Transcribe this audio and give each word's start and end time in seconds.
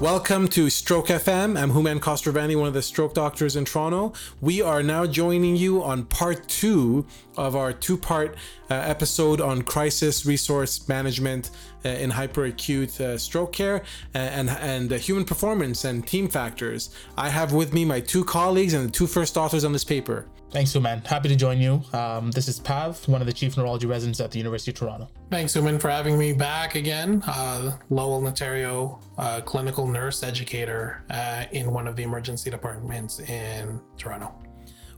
Welcome 0.00 0.48
to 0.48 0.70
Stroke 0.70 1.08
FM. 1.08 1.60
I'm 1.60 1.72
Houman 1.72 2.00
Khosravani, 2.00 2.56
one 2.56 2.66
of 2.66 2.72
the 2.72 2.80
stroke 2.80 3.12
doctors 3.12 3.54
in 3.54 3.66
Toronto. 3.66 4.14
We 4.40 4.62
are 4.62 4.82
now 4.82 5.04
joining 5.04 5.56
you 5.56 5.82
on 5.82 6.06
part 6.06 6.48
two 6.48 7.04
of 7.36 7.54
our 7.54 7.74
two 7.74 7.98
part 7.98 8.34
uh, 8.70 8.76
episode 8.76 9.42
on 9.42 9.60
crisis 9.60 10.24
resource 10.24 10.88
management 10.88 11.50
uh, 11.84 11.90
in 11.90 12.12
hyperacute 12.12 12.98
uh, 12.98 13.18
stroke 13.18 13.52
care 13.52 13.82
uh, 14.14 14.18
and, 14.18 14.48
and 14.48 14.90
human 14.92 15.26
performance 15.26 15.84
and 15.84 16.06
team 16.06 16.28
factors. 16.28 16.96
I 17.18 17.28
have 17.28 17.52
with 17.52 17.74
me 17.74 17.84
my 17.84 18.00
two 18.00 18.24
colleagues 18.24 18.72
and 18.72 18.88
the 18.88 18.92
two 18.92 19.06
first 19.06 19.36
authors 19.36 19.64
on 19.66 19.74
this 19.74 19.84
paper. 19.84 20.24
Thanks, 20.50 20.72
Houman. 20.72 21.06
Happy 21.06 21.28
to 21.28 21.36
join 21.36 21.60
you. 21.60 21.80
Um, 21.92 22.32
this 22.32 22.48
is 22.48 22.58
Pav, 22.58 23.06
one 23.06 23.20
of 23.20 23.28
the 23.28 23.32
chief 23.32 23.56
neurology 23.56 23.86
residents 23.86 24.18
at 24.18 24.32
the 24.32 24.38
University 24.38 24.72
of 24.72 24.76
Toronto. 24.78 25.08
Thanks, 25.30 25.54
Houman, 25.54 25.80
for 25.80 25.88
having 25.88 26.18
me 26.18 26.32
back 26.32 26.74
again. 26.74 27.22
Uh, 27.24 27.76
Lowell 27.88 28.26
Ontario, 28.26 28.98
uh, 29.16 29.40
clinical 29.42 29.86
nurse 29.86 30.24
educator 30.24 31.04
uh, 31.08 31.44
in 31.52 31.70
one 31.70 31.86
of 31.86 31.94
the 31.94 32.02
emergency 32.02 32.50
departments 32.50 33.20
in 33.20 33.80
Toronto. 33.96 34.34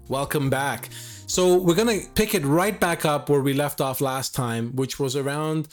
Welcome 0.09 0.49
back. 0.49 0.89
So, 1.27 1.59
we're 1.59 1.75
going 1.75 2.01
to 2.01 2.09
pick 2.15 2.35
it 2.35 2.45
right 2.47 2.79
back 2.81 3.05
up 3.05 3.29
where 3.29 3.43
we 3.43 3.53
left 3.53 3.83
off 3.83 4.01
last 4.01 4.35
time, 4.35 4.75
which 4.75 4.99
was 4.99 5.17
around 5.17 5.69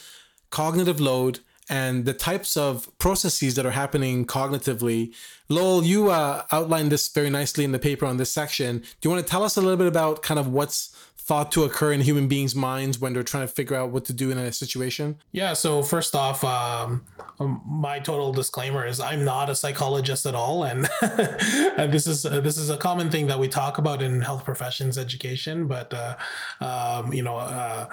cognitive 0.49 0.99
load 0.99 1.39
and 1.69 2.05
the 2.05 2.13
types 2.13 2.57
of 2.57 2.89
processes 2.97 3.55
that 3.55 3.65
are 3.65 3.71
happening 3.71 4.25
cognitively. 4.25 5.13
Lowell, 5.47 5.83
you 5.83 6.09
uh, 6.09 6.43
outlined 6.51 6.91
this 6.91 7.07
very 7.07 7.29
nicely 7.29 7.63
in 7.63 7.71
the 7.71 7.79
paper 7.79 8.05
on 8.05 8.17
this 8.17 8.31
section. 8.31 8.79
Do 8.79 8.85
you 9.03 9.09
want 9.09 9.25
to 9.25 9.29
tell 9.29 9.43
us 9.43 9.55
a 9.55 9.61
little 9.61 9.77
bit 9.77 9.87
about 9.87 10.21
kind 10.21 10.39
of 10.39 10.47
what's 10.47 10.95
thought 11.29 11.51
to 11.51 11.63
occur 11.63 11.93
in 11.93 12.01
human 12.01 12.27
beings' 12.27 12.55
minds 12.55 12.97
when 12.97 13.13
they're 13.13 13.21
trying 13.21 13.45
to 13.45 13.53
figure 13.53 13.75
out 13.75 13.91
what 13.91 14.03
to 14.03 14.13
do 14.13 14.31
in 14.31 14.39
a 14.39 14.51
situation? 14.51 15.15
Yeah. 15.31 15.53
So 15.53 15.83
first 15.83 16.15
off, 16.15 16.43
um, 16.43 17.05
um 17.39 17.61
my 17.67 17.99
total 17.99 18.33
disclaimer 18.33 18.83
is 18.87 18.99
I'm 18.99 19.23
not 19.23 19.47
a 19.47 19.53
psychologist 19.53 20.25
at 20.25 20.33
all, 20.33 20.63
and 20.63 20.89
this 21.93 22.07
is 22.07 22.25
uh, 22.25 22.41
this 22.41 22.57
is 22.57 22.71
a 22.71 22.77
common 22.77 23.11
thing 23.11 23.27
that 23.27 23.37
we 23.37 23.47
talk 23.47 23.77
about 23.77 24.01
in 24.01 24.21
health 24.21 24.43
professions 24.43 24.97
education. 24.97 25.67
But 25.67 25.93
uh, 25.93 26.15
um, 26.61 27.13
you 27.13 27.21
know 27.21 27.37
uh, 27.37 27.85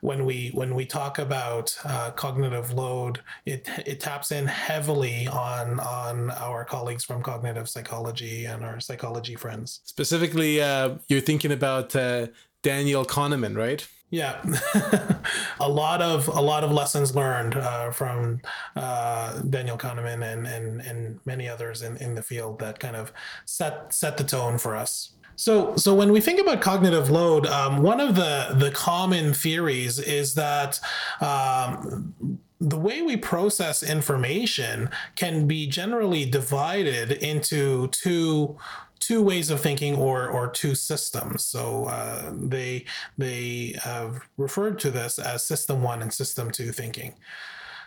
when 0.00 0.24
we 0.24 0.50
when 0.54 0.74
we 0.74 0.86
talk 0.86 1.18
about 1.18 1.76
uh, 1.84 2.10
cognitive 2.12 2.72
load, 2.72 3.20
it 3.46 3.68
it 3.86 4.00
taps 4.00 4.32
in 4.32 4.46
heavily 4.46 5.26
on 5.26 5.80
on 5.80 6.30
our 6.30 6.64
colleagues 6.64 7.04
from 7.04 7.22
cognitive 7.22 7.68
psychology 7.68 8.44
and 8.44 8.64
our 8.64 8.80
psychology 8.80 9.34
friends. 9.34 9.80
Specifically, 9.84 10.60
uh, 10.60 10.96
you're 11.08 11.20
thinking 11.20 11.52
about 11.52 11.94
uh, 11.96 12.28
Daniel 12.62 13.04
Kahneman, 13.04 13.56
right? 13.56 13.86
Yeah, 14.10 14.42
a 15.60 15.68
lot 15.68 16.00
of 16.00 16.28
a 16.28 16.40
lot 16.40 16.64
of 16.64 16.72
lessons 16.72 17.14
learned 17.14 17.54
uh, 17.56 17.90
from 17.90 18.40
uh, 18.74 19.38
Daniel 19.42 19.76
Kahneman 19.76 20.22
and 20.24 20.46
and 20.46 20.80
and 20.80 21.20
many 21.26 21.46
others 21.46 21.82
in, 21.82 21.98
in 21.98 22.14
the 22.14 22.22
field 22.22 22.58
that 22.60 22.80
kind 22.80 22.96
of 22.96 23.12
set 23.44 23.92
set 23.92 24.16
the 24.16 24.24
tone 24.24 24.56
for 24.56 24.74
us. 24.74 25.12
So, 25.38 25.76
so 25.76 25.94
when 25.94 26.10
we 26.10 26.20
think 26.20 26.40
about 26.40 26.60
cognitive 26.60 27.10
load, 27.10 27.46
um, 27.46 27.80
one 27.80 28.00
of 28.00 28.16
the 28.16 28.56
the 28.58 28.72
common 28.72 29.32
theories 29.32 30.00
is 30.00 30.34
that 30.34 30.80
um, 31.20 32.12
the 32.60 32.76
way 32.76 33.02
we 33.02 33.16
process 33.16 33.84
information 33.84 34.90
can 35.14 35.46
be 35.46 35.68
generally 35.68 36.24
divided 36.24 37.12
into 37.12 37.86
two 37.88 38.56
two 38.98 39.22
ways 39.22 39.48
of 39.50 39.60
thinking 39.60 39.94
or 39.94 40.26
or 40.26 40.48
two 40.48 40.74
systems. 40.74 41.44
So 41.44 41.84
uh, 41.84 42.32
they 42.34 42.84
they 43.16 43.76
have 43.80 44.20
referred 44.38 44.80
to 44.80 44.90
this 44.90 45.20
as 45.20 45.44
system 45.46 45.84
one 45.84 46.02
and 46.02 46.12
system 46.12 46.50
two 46.50 46.72
thinking. 46.72 47.14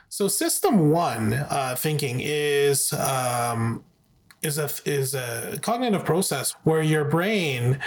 So 0.07 0.29
system 0.29 0.89
one 0.89 1.33
uh, 1.33 1.75
thinking 1.77 2.21
is 2.21 2.93
um, 2.93 3.83
is 4.41 4.57
a 4.57 4.69
is 4.85 5.13
a 5.13 5.59
cognitive 5.61 6.03
process 6.03 6.53
where 6.63 6.81
your 6.81 7.05
brain 7.05 7.79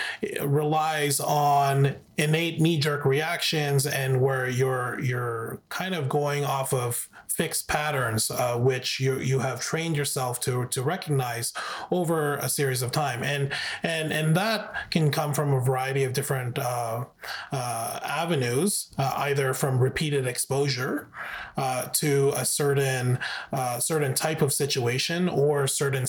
relies 0.42 1.19
on 1.20 1.97
innate 2.16 2.60
knee-jerk 2.60 3.04
reactions 3.04 3.87
and 3.87 4.20
where 4.20 4.48
you're 4.48 5.00
you're 5.00 5.60
kind 5.69 5.94
of 5.94 6.09
going 6.09 6.44
off 6.44 6.72
of 6.72 7.09
fixed 7.34 7.66
patterns 7.66 8.31
uh, 8.31 8.56
which 8.56 9.00
you 9.00 9.19
you 9.19 9.41
have 9.41 9.60
trained 9.60 9.97
yourself 9.97 10.38
to 10.38 10.66
to 10.66 10.82
recognize 10.82 11.53
over 11.91 12.37
a 12.37 12.48
series 12.48 12.81
of 12.82 12.92
time. 12.92 13.25
And 13.25 13.53
and 13.82 14.12
and 14.12 14.36
that 14.36 14.72
can 14.91 15.10
come 15.10 15.34
from 15.34 15.53
a 15.53 15.60
variety 15.60 16.04
of 16.04 16.12
different 16.12 16.59
uh, 16.59 17.06
uh, 17.50 18.00
avenues 18.04 18.91
uh, 18.98 19.15
either 19.16 19.53
from 19.53 19.81
repeated 19.81 20.28
exposure 20.28 21.09
uh, 21.56 21.88
to 21.94 22.32
a 22.36 22.44
certain 22.44 23.19
uh, 23.53 23.81
certain 23.81 24.15
type 24.15 24.41
of 24.41 24.53
situation 24.53 25.28
or 25.28 25.66
certain 25.66 26.06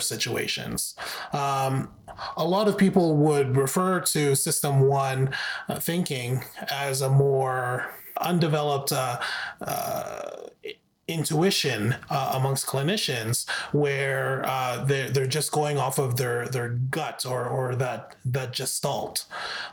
situations 0.00 0.94
um, 1.32 1.90
a 2.36 2.44
lot 2.44 2.68
of 2.68 2.76
people 2.76 3.16
would 3.16 3.56
refer 3.56 4.00
to 4.00 4.34
system 4.34 4.80
one 4.80 5.30
uh, 5.68 5.78
thinking 5.78 6.44
as 6.70 7.00
a 7.00 7.08
more 7.08 7.90
undeveloped 8.20 8.92
uh, 8.92 9.20
uh, 9.60 10.30
intuition 11.06 11.96
uh, 12.10 12.32
amongst 12.34 12.66
clinicians 12.66 13.48
where 13.72 14.44
uh, 14.46 14.84
they're, 14.84 15.10
they're 15.10 15.26
just 15.26 15.50
going 15.52 15.78
off 15.78 15.98
of 15.98 16.16
their, 16.16 16.46
their 16.48 16.68
gut 16.68 17.24
or, 17.26 17.46
or 17.46 17.74
that, 17.74 18.16
that 18.24 18.52
gestalt. 18.52 19.24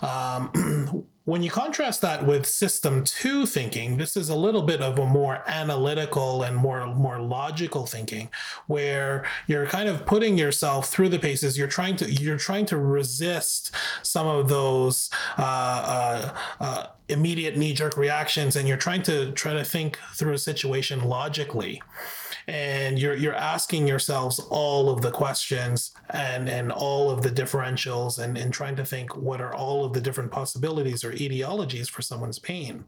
Um, 0.01 1.05
When 1.25 1.41
you 1.41 1.49
contrast 1.49 2.01
that 2.01 2.23
with 2.23 2.45
system 2.45 3.03
two 3.03 3.47
thinking, 3.47 3.97
this 3.97 4.15
is 4.15 4.29
a 4.29 4.35
little 4.35 4.61
bit 4.61 4.81
of 4.81 4.99
a 4.99 5.07
more 5.07 5.41
analytical 5.47 6.43
and 6.43 6.55
more, 6.55 6.85
more 6.85 7.19
logical 7.19 7.87
thinking 7.87 8.29
where 8.67 9.25
you're 9.47 9.65
kind 9.65 9.89
of 9.89 10.05
putting 10.05 10.37
yourself 10.37 10.87
through 10.87 11.09
the 11.09 11.17
paces. 11.17 11.57
You're 11.57 11.67
trying 11.67 11.95
to, 11.97 12.11
you're 12.11 12.37
trying 12.37 12.67
to 12.67 12.77
resist 12.77 13.71
some 14.03 14.27
of 14.27 14.49
those, 14.49 15.09
uh, 15.39 15.41
uh, 15.41 16.37
uh, 16.59 16.87
immediate 17.09 17.57
knee 17.57 17.73
jerk 17.73 17.97
reactions 17.97 18.55
and 18.55 18.67
you're 18.67 18.77
trying 18.77 19.01
to 19.03 19.31
try 19.31 19.53
to 19.53 19.63
think 19.63 19.97
through 20.13 20.33
a 20.33 20.37
situation 20.37 21.03
logically 21.03 21.81
and 22.47 22.99
you're 22.99 23.15
you're 23.15 23.35
asking 23.35 23.87
yourselves 23.87 24.39
all 24.49 24.89
of 24.89 25.01
the 25.01 25.11
questions 25.11 25.91
and 26.09 26.49
and 26.49 26.71
all 26.71 27.09
of 27.09 27.21
the 27.21 27.29
differentials 27.29 28.19
and 28.19 28.37
and 28.37 28.53
trying 28.53 28.75
to 28.75 28.85
think 28.85 29.15
what 29.15 29.41
are 29.41 29.53
all 29.53 29.85
of 29.85 29.93
the 29.93 30.01
different 30.01 30.31
possibilities 30.31 31.03
or 31.03 31.11
etiologies 31.11 31.89
for 31.89 32.01
someone's 32.01 32.39
pain. 32.39 32.85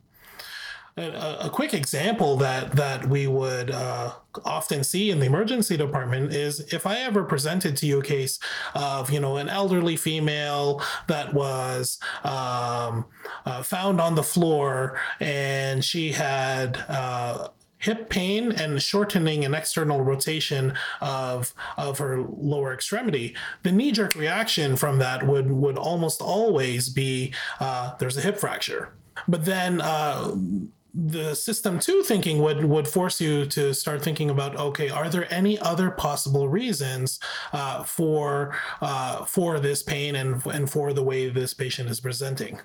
A, 0.98 1.46
a 1.46 1.50
quick 1.52 1.76
example 1.76 2.38
that 2.38 2.72
that 2.72 3.08
we 3.08 3.28
would 3.28 3.70
uh, 3.70 4.14
often 4.44 4.84
see 4.84 5.12
in 5.12 5.20
the 5.20 5.28
emergency 5.28 5.78
department 5.78 6.34
is 6.34 6.60
if 6.74 6.88
I 6.88 6.98
ever 6.98 7.24
presented 7.24 7.78
to 7.78 7.86
you 7.86 8.00
a 8.00 8.04
case 8.04 8.40
of 8.74 9.12
you 9.12 9.20
know 9.20 9.38
an 9.38 9.48
elderly 9.48 9.96
female 9.96 10.82
that 11.08 11.34
was 11.36 12.00
um, 12.24 13.06
uh, 13.46 13.62
found 13.62 14.02
on 14.02 14.16
the 14.16 14.24
floor 14.24 15.00
and 15.20 15.86
she 15.86 16.12
had 16.12 16.84
uh, 16.88 17.50
hip 17.80 18.10
pain 18.10 18.52
and 18.52 18.82
shortening 18.82 19.46
and 19.46 19.54
external 19.54 20.02
rotation 20.02 20.74
of 21.02 21.54
of 21.78 21.98
her 22.00 22.22
lower 22.22 22.74
extremity. 22.74 23.36
The 23.64 23.72
knee 23.72 23.92
jerk 23.92 24.16
reaction 24.16 24.76
from 24.76 25.00
that 25.00 25.26
would 25.26 25.52
would 25.52 25.78
almost 25.78 26.22
always 26.22 26.90
be 26.90 27.34
uh, 27.60 27.96
there's 27.98 28.18
a 28.18 28.22
hip 28.22 28.38
fracture. 28.38 28.94
But 29.28 29.46
then 29.46 29.82
uh, 29.82 30.36
the 30.94 31.36
system 31.36 31.80
two 31.80 32.02
thinking 32.02 32.42
would 32.42 32.66
would 32.66 32.88
force 32.88 33.22
you 33.22 33.46
to 33.46 33.74
start 33.74 34.02
thinking 34.02 34.32
about 34.32 34.56
okay 34.56 34.90
are 34.90 35.10
there 35.10 35.32
any 35.32 35.60
other 35.60 35.92
possible 35.92 36.50
reasons 36.50 37.20
uh, 37.54 37.84
for 37.84 38.58
uh, 38.82 39.24
for 39.26 39.60
this 39.60 39.84
pain 39.84 40.16
and 40.16 40.44
and 40.48 40.70
for 40.70 40.94
the 40.94 41.04
way 41.04 41.30
this 41.30 41.54
patient 41.54 41.90
is 41.90 42.00
presenting? 42.00 42.60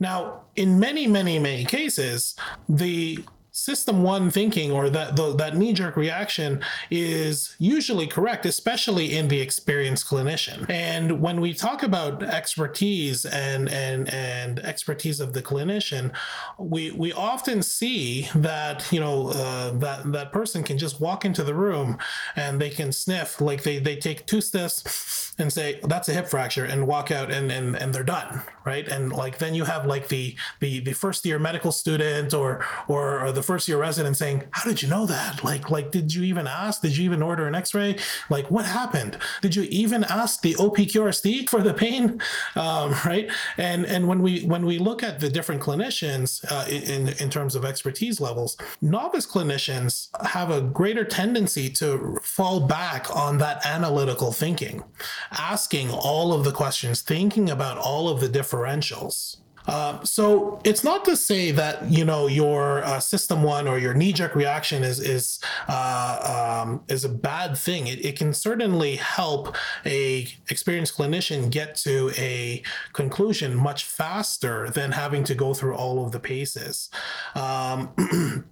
Now 0.00 0.42
in 0.54 0.80
many 0.80 1.06
many 1.06 1.38
many 1.38 1.64
cases 1.66 2.34
the 2.68 3.18
system 3.56 4.02
one 4.02 4.30
thinking 4.30 4.70
or 4.70 4.90
that 4.90 5.16
the, 5.16 5.34
that 5.34 5.56
knee 5.56 5.72
jerk 5.72 5.96
reaction 5.96 6.60
is 6.90 7.56
usually 7.58 8.06
correct, 8.06 8.44
especially 8.44 9.16
in 9.16 9.28
the 9.28 9.40
experienced 9.40 10.06
clinician. 10.06 10.68
And 10.68 11.20
when 11.20 11.40
we 11.40 11.54
talk 11.54 11.82
about 11.82 12.22
expertise 12.22 13.24
and 13.24 13.68
and 13.70 14.12
and 14.12 14.58
expertise 14.60 15.20
of 15.20 15.32
the 15.32 15.42
clinician, 15.42 16.12
we 16.58 16.90
we 16.90 17.12
often 17.12 17.62
see 17.62 18.28
that 18.34 18.86
you 18.92 19.00
know 19.00 19.28
uh, 19.28 19.70
that 19.78 20.12
that 20.12 20.32
person 20.32 20.62
can 20.62 20.76
just 20.76 21.00
walk 21.00 21.24
into 21.24 21.42
the 21.42 21.54
room 21.54 21.98
and 22.36 22.60
they 22.60 22.70
can 22.70 22.92
sniff 22.92 23.40
like 23.40 23.62
they 23.62 23.78
they 23.78 23.96
take 23.96 24.26
two 24.26 24.40
sniffs 24.40 25.25
and 25.38 25.52
say 25.52 25.80
that's 25.84 26.08
a 26.08 26.12
hip 26.12 26.26
fracture 26.26 26.64
and 26.64 26.86
walk 26.86 27.10
out 27.10 27.30
and 27.30 27.50
and, 27.52 27.76
and 27.76 27.94
they're 27.94 28.02
done 28.02 28.42
right 28.64 28.88
and 28.88 29.12
like 29.12 29.38
then 29.38 29.54
you 29.54 29.64
have 29.64 29.86
like 29.86 30.08
the 30.08 30.34
the 30.60 30.80
the 30.80 30.92
first 30.92 31.24
year 31.24 31.38
medical 31.38 31.72
student 31.72 32.34
or 32.34 32.64
or, 32.88 33.24
or 33.24 33.32
the 33.32 33.42
first 33.42 33.68
year 33.68 33.78
resident 33.78 34.16
saying, 34.16 34.44
"How 34.50 34.64
did 34.64 34.82
you 34.82 34.88
know 34.88 35.06
that? 35.06 35.44
Like, 35.44 35.70
like, 35.70 35.90
did 35.90 36.14
you 36.14 36.24
even 36.24 36.46
ask? 36.46 36.82
Did 36.82 36.96
you 36.96 37.04
even 37.04 37.22
order 37.22 37.46
an 37.46 37.54
X-ray? 37.54 37.96
Like, 38.30 38.50
what 38.50 38.64
happened? 38.64 39.18
Did 39.42 39.54
you 39.56 39.64
even 39.70 40.04
ask 40.04 40.40
the 40.40 40.54
OPQRST 40.54 41.48
for 41.48 41.62
the 41.62 41.74
pain? 41.74 42.20
Um, 42.54 42.94
right? 43.04 43.30
And 43.56 43.84
and 43.86 44.08
when 44.08 44.22
we 44.22 44.44
when 44.44 44.64
we 44.64 44.78
look 44.78 45.02
at 45.02 45.20
the 45.20 45.28
different 45.28 45.62
clinicians 45.62 46.44
uh, 46.50 46.66
in 46.68 47.08
in 47.22 47.30
terms 47.30 47.54
of 47.54 47.64
expertise 47.64 48.20
levels, 48.20 48.56
novice 48.80 49.26
clinicians 49.26 50.08
have 50.26 50.50
a 50.50 50.60
greater 50.60 51.04
tendency 51.04 51.68
to 51.70 52.18
fall 52.22 52.60
back 52.60 53.14
on 53.14 53.38
that 53.38 53.64
analytical 53.66 54.32
thinking, 54.32 54.82
asking 55.30 55.90
all 55.90 56.32
of 56.32 56.44
the 56.44 56.52
questions, 56.52 57.02
thinking 57.02 57.50
about 57.50 57.78
all 57.78 58.08
of 58.08 58.20
the 58.20 58.28
differentials. 58.28 59.38
Uh, 59.66 60.02
so 60.04 60.60
it's 60.64 60.84
not 60.84 61.04
to 61.04 61.16
say 61.16 61.50
that 61.50 61.90
you 61.90 62.04
know 62.04 62.26
your 62.26 62.84
uh, 62.84 63.00
system 63.00 63.42
one 63.42 63.66
or 63.66 63.78
your 63.78 63.94
knee-jerk 63.94 64.34
reaction 64.34 64.84
is 64.84 65.00
is 65.00 65.40
uh, 65.68 66.62
um, 66.64 66.84
is 66.88 67.04
a 67.04 67.08
bad 67.08 67.56
thing. 67.56 67.86
It, 67.86 68.04
it, 68.04 68.16
can 68.16 68.32
certainly 68.32 68.96
help 68.96 69.56
a 69.84 70.28
experienced 70.48 70.96
clinician 70.96 71.50
get 71.50 71.74
to 71.76 72.12
a 72.16 72.62
conclusion 72.92 73.54
much 73.54 73.84
faster 73.84 74.70
than 74.70 74.92
having 74.92 75.24
to 75.24 75.34
go 75.34 75.52
through 75.52 75.74
all 75.74 76.04
of 76.04 76.12
the 76.12 76.20
paces. 76.20 76.88
Um, 77.34 77.90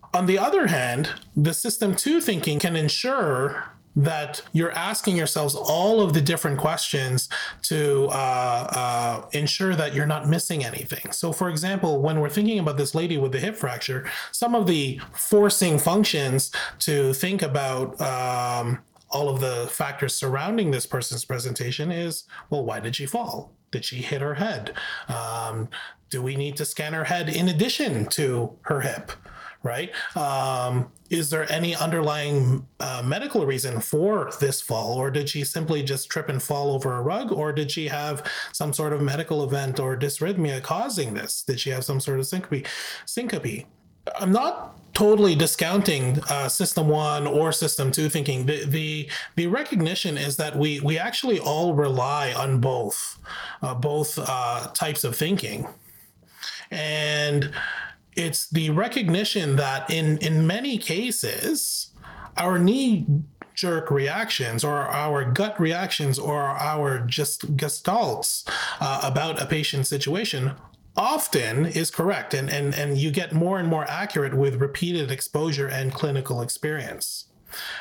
on 0.15 0.26
the 0.26 0.38
other 0.38 0.67
hand, 0.67 1.11
the 1.37 1.55
system 1.55 1.94
two 1.94 2.21
thinking 2.21 2.59
can 2.59 2.76
ensure 2.76 3.74
that 3.96 4.43
you're 4.52 4.73
asking 4.73 5.17
yourselves 5.17 5.55
all 5.55 6.00
of 6.00 6.12
the 6.12 6.20
different 6.20 6.58
questions 6.58 7.29
to 7.62 8.08
uh, 8.11 8.12
uh, 8.12 9.29
ensure 9.32 9.75
that 9.75 9.94
you're 9.94 10.06
not 10.06 10.29
missing 10.29 10.64
anything. 10.64 11.12
So, 11.12 11.32
for 11.32 11.49
example, 11.49 12.00
when 12.00 12.20
we're 12.20 12.29
thinking 12.29 12.58
about 12.58 12.76
this 12.76 12.94
lady 12.94 13.19
with 13.19 13.32
the 13.32 13.41
hip 13.41 13.56
fracture, 13.56 14.08
some 14.32 14.55
of 14.55 14.67
the 14.67 15.00
forcing 15.12 15.79
functions 15.79 16.50
to 16.81 17.12
think 17.14 17.43
about 17.43 18.00
um, 18.00 18.81
all 19.11 19.29
of 19.29 19.41
the 19.41 19.69
factors 19.70 20.14
surrounding 20.14 20.70
this 20.70 20.87
person's 20.87 21.25
presentation 21.25 21.93
is 21.93 22.25
well, 22.50 22.64
why 22.64 22.81
did 22.81 22.97
she 22.97 23.06
fall? 23.06 23.52
Did 23.70 23.85
she 23.85 23.97
hit 23.97 24.20
her 24.20 24.35
head? 24.35 24.73
Um, 25.08 25.69
do 26.11 26.23
we 26.23 26.37
need 26.37 26.56
to 26.56 26.64
scan 26.64 26.93
her 26.93 27.05
head 27.05 27.29
in 27.29 27.49
addition 27.49 28.06
to 28.06 28.56
her 28.62 28.81
hip? 28.82 29.12
Right? 29.64 29.90
Um, 30.14 30.93
is 31.11 31.31
there 31.31 31.50
any 31.50 31.75
underlying 31.75 32.66
uh, 32.78 33.02
medical 33.05 33.44
reason 33.46 33.81
for 33.81 34.31
this 34.38 34.61
fall, 34.61 34.96
or 34.96 35.11
did 35.11 35.28
she 35.28 35.43
simply 35.43 35.82
just 35.82 36.08
trip 36.08 36.28
and 36.28 36.40
fall 36.40 36.72
over 36.72 36.93
a 36.93 37.02
rug, 37.02 37.32
or 37.32 37.52
did 37.52 37.70
she 37.70 37.88
have 37.88 38.31
some 38.52 38.72
sort 38.72 38.93
of 38.93 39.00
medical 39.00 39.43
event 39.43 39.81
or 39.81 39.96
dysrhythmia 39.96 40.62
causing 40.62 41.14
this? 41.14 41.43
Did 41.43 41.58
she 41.58 41.70
have 41.70 41.84
some 41.84 41.99
sort 41.99 42.20
of 42.20 42.26
syncope? 42.26 42.66
Syncope. 43.06 43.66
I'm 44.20 44.32
not 44.32 44.76
totally 44.93 45.34
discounting 45.34 46.20
uh, 46.28 46.49
system 46.49 46.88
one 46.88 47.26
or 47.26 47.50
system 47.50 47.90
two 47.90 48.08
thinking 48.08 48.46
the, 48.46 48.64
the 48.64 49.11
the 49.34 49.46
recognition 49.46 50.16
is 50.16 50.37
that 50.37 50.56
we 50.56 50.78
we 50.81 50.99
actually 50.99 51.40
all 51.40 51.75
rely 51.75 52.32
on 52.34 52.61
both 52.61 53.19
uh, 53.62 53.75
both 53.75 54.19
uh, 54.19 54.69
types 54.75 55.02
of 55.02 55.16
thinking 55.16 55.66
and 56.70 57.50
it's 58.16 58.49
the 58.49 58.70
recognition 58.70 59.56
that 59.56 59.88
in 59.90 60.19
in 60.19 60.46
many 60.46 60.78
cases 60.78 61.90
our 62.37 62.58
knee 62.58 63.06
jerk 63.55 63.90
reactions 63.90 64.64
or 64.64 64.81
our 64.81 65.25
gut 65.25 65.58
reactions 65.61 66.19
or 66.19 66.43
our 66.43 66.99
just 67.00 67.56
gestalts 67.56 68.49
uh, 68.81 69.00
about 69.05 69.40
a 69.40 69.46
patient 69.46 69.87
situation 69.87 70.52
often 70.96 71.66
is 71.66 71.90
correct. 71.90 72.34
And, 72.34 72.50
and 72.50 72.75
and 72.75 72.99
you 72.99 73.11
get 73.11 73.32
more 73.32 73.58
and 73.58 73.69
more 73.69 73.84
accurate 73.84 74.34
with 74.34 74.56
repeated 74.56 75.11
exposure 75.11 75.69
and 75.69 75.93
clinical 75.93 76.40
experience 76.43 77.26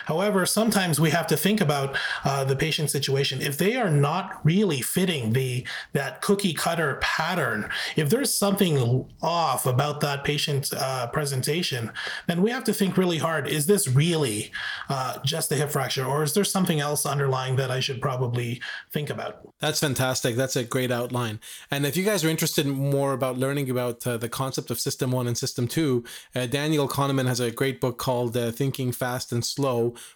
However, 0.05 0.45
sometimes 0.45 0.99
we 0.99 1.09
have 1.11 1.27
to 1.27 1.37
think 1.37 1.61
about 1.61 1.97
uh, 2.23 2.43
the 2.43 2.55
patient 2.55 2.91
situation. 2.91 3.41
If 3.41 3.57
they 3.57 3.75
are 3.75 3.89
not 3.89 4.39
really 4.43 4.81
fitting 4.81 5.33
the 5.33 5.65
that 5.93 6.21
cookie 6.21 6.53
cutter 6.53 6.97
pattern, 7.01 7.69
if 7.95 8.09
there's 8.09 8.33
something 8.33 9.05
off 9.21 9.65
about 9.65 10.01
that 10.01 10.23
patient 10.23 10.71
uh, 10.73 11.07
presentation, 11.07 11.91
then 12.27 12.41
we 12.41 12.51
have 12.51 12.63
to 12.65 12.73
think 12.73 12.97
really 12.97 13.17
hard. 13.17 13.47
Is 13.47 13.65
this 13.65 13.87
really 13.87 14.51
uh, 14.89 15.19
just 15.23 15.51
a 15.51 15.55
hip 15.55 15.71
fracture, 15.71 16.05
or 16.05 16.23
is 16.23 16.33
there 16.33 16.43
something 16.43 16.79
else 16.79 17.05
underlying 17.05 17.55
that 17.55 17.71
I 17.71 17.79
should 17.79 18.01
probably 18.01 18.61
think 18.91 19.09
about? 19.09 19.47
That's 19.59 19.79
fantastic. 19.79 20.35
That's 20.35 20.55
a 20.55 20.63
great 20.63 20.91
outline. 20.91 21.39
And 21.71 21.85
if 21.85 21.97
you 21.97 22.03
guys 22.03 22.23
are 22.23 22.29
interested 22.29 22.67
more 22.67 23.13
about 23.13 23.37
learning 23.37 23.69
about 23.69 24.05
uh, 24.05 24.17
the 24.17 24.29
concept 24.29 24.71
of 24.71 24.79
System 24.79 25.11
One 25.11 25.27
and 25.27 25.37
System 25.37 25.67
Two, 25.67 26.03
uh, 26.35 26.45
Daniel 26.45 26.87
Kahneman 26.87 27.27
has 27.27 27.39
a 27.39 27.51
great 27.51 27.79
book 27.79 27.97
called 27.97 28.35
uh, 28.35 28.51
Thinking 28.51 28.91
Fast 28.91 29.31
and 29.31 29.43
Slow 29.43 29.62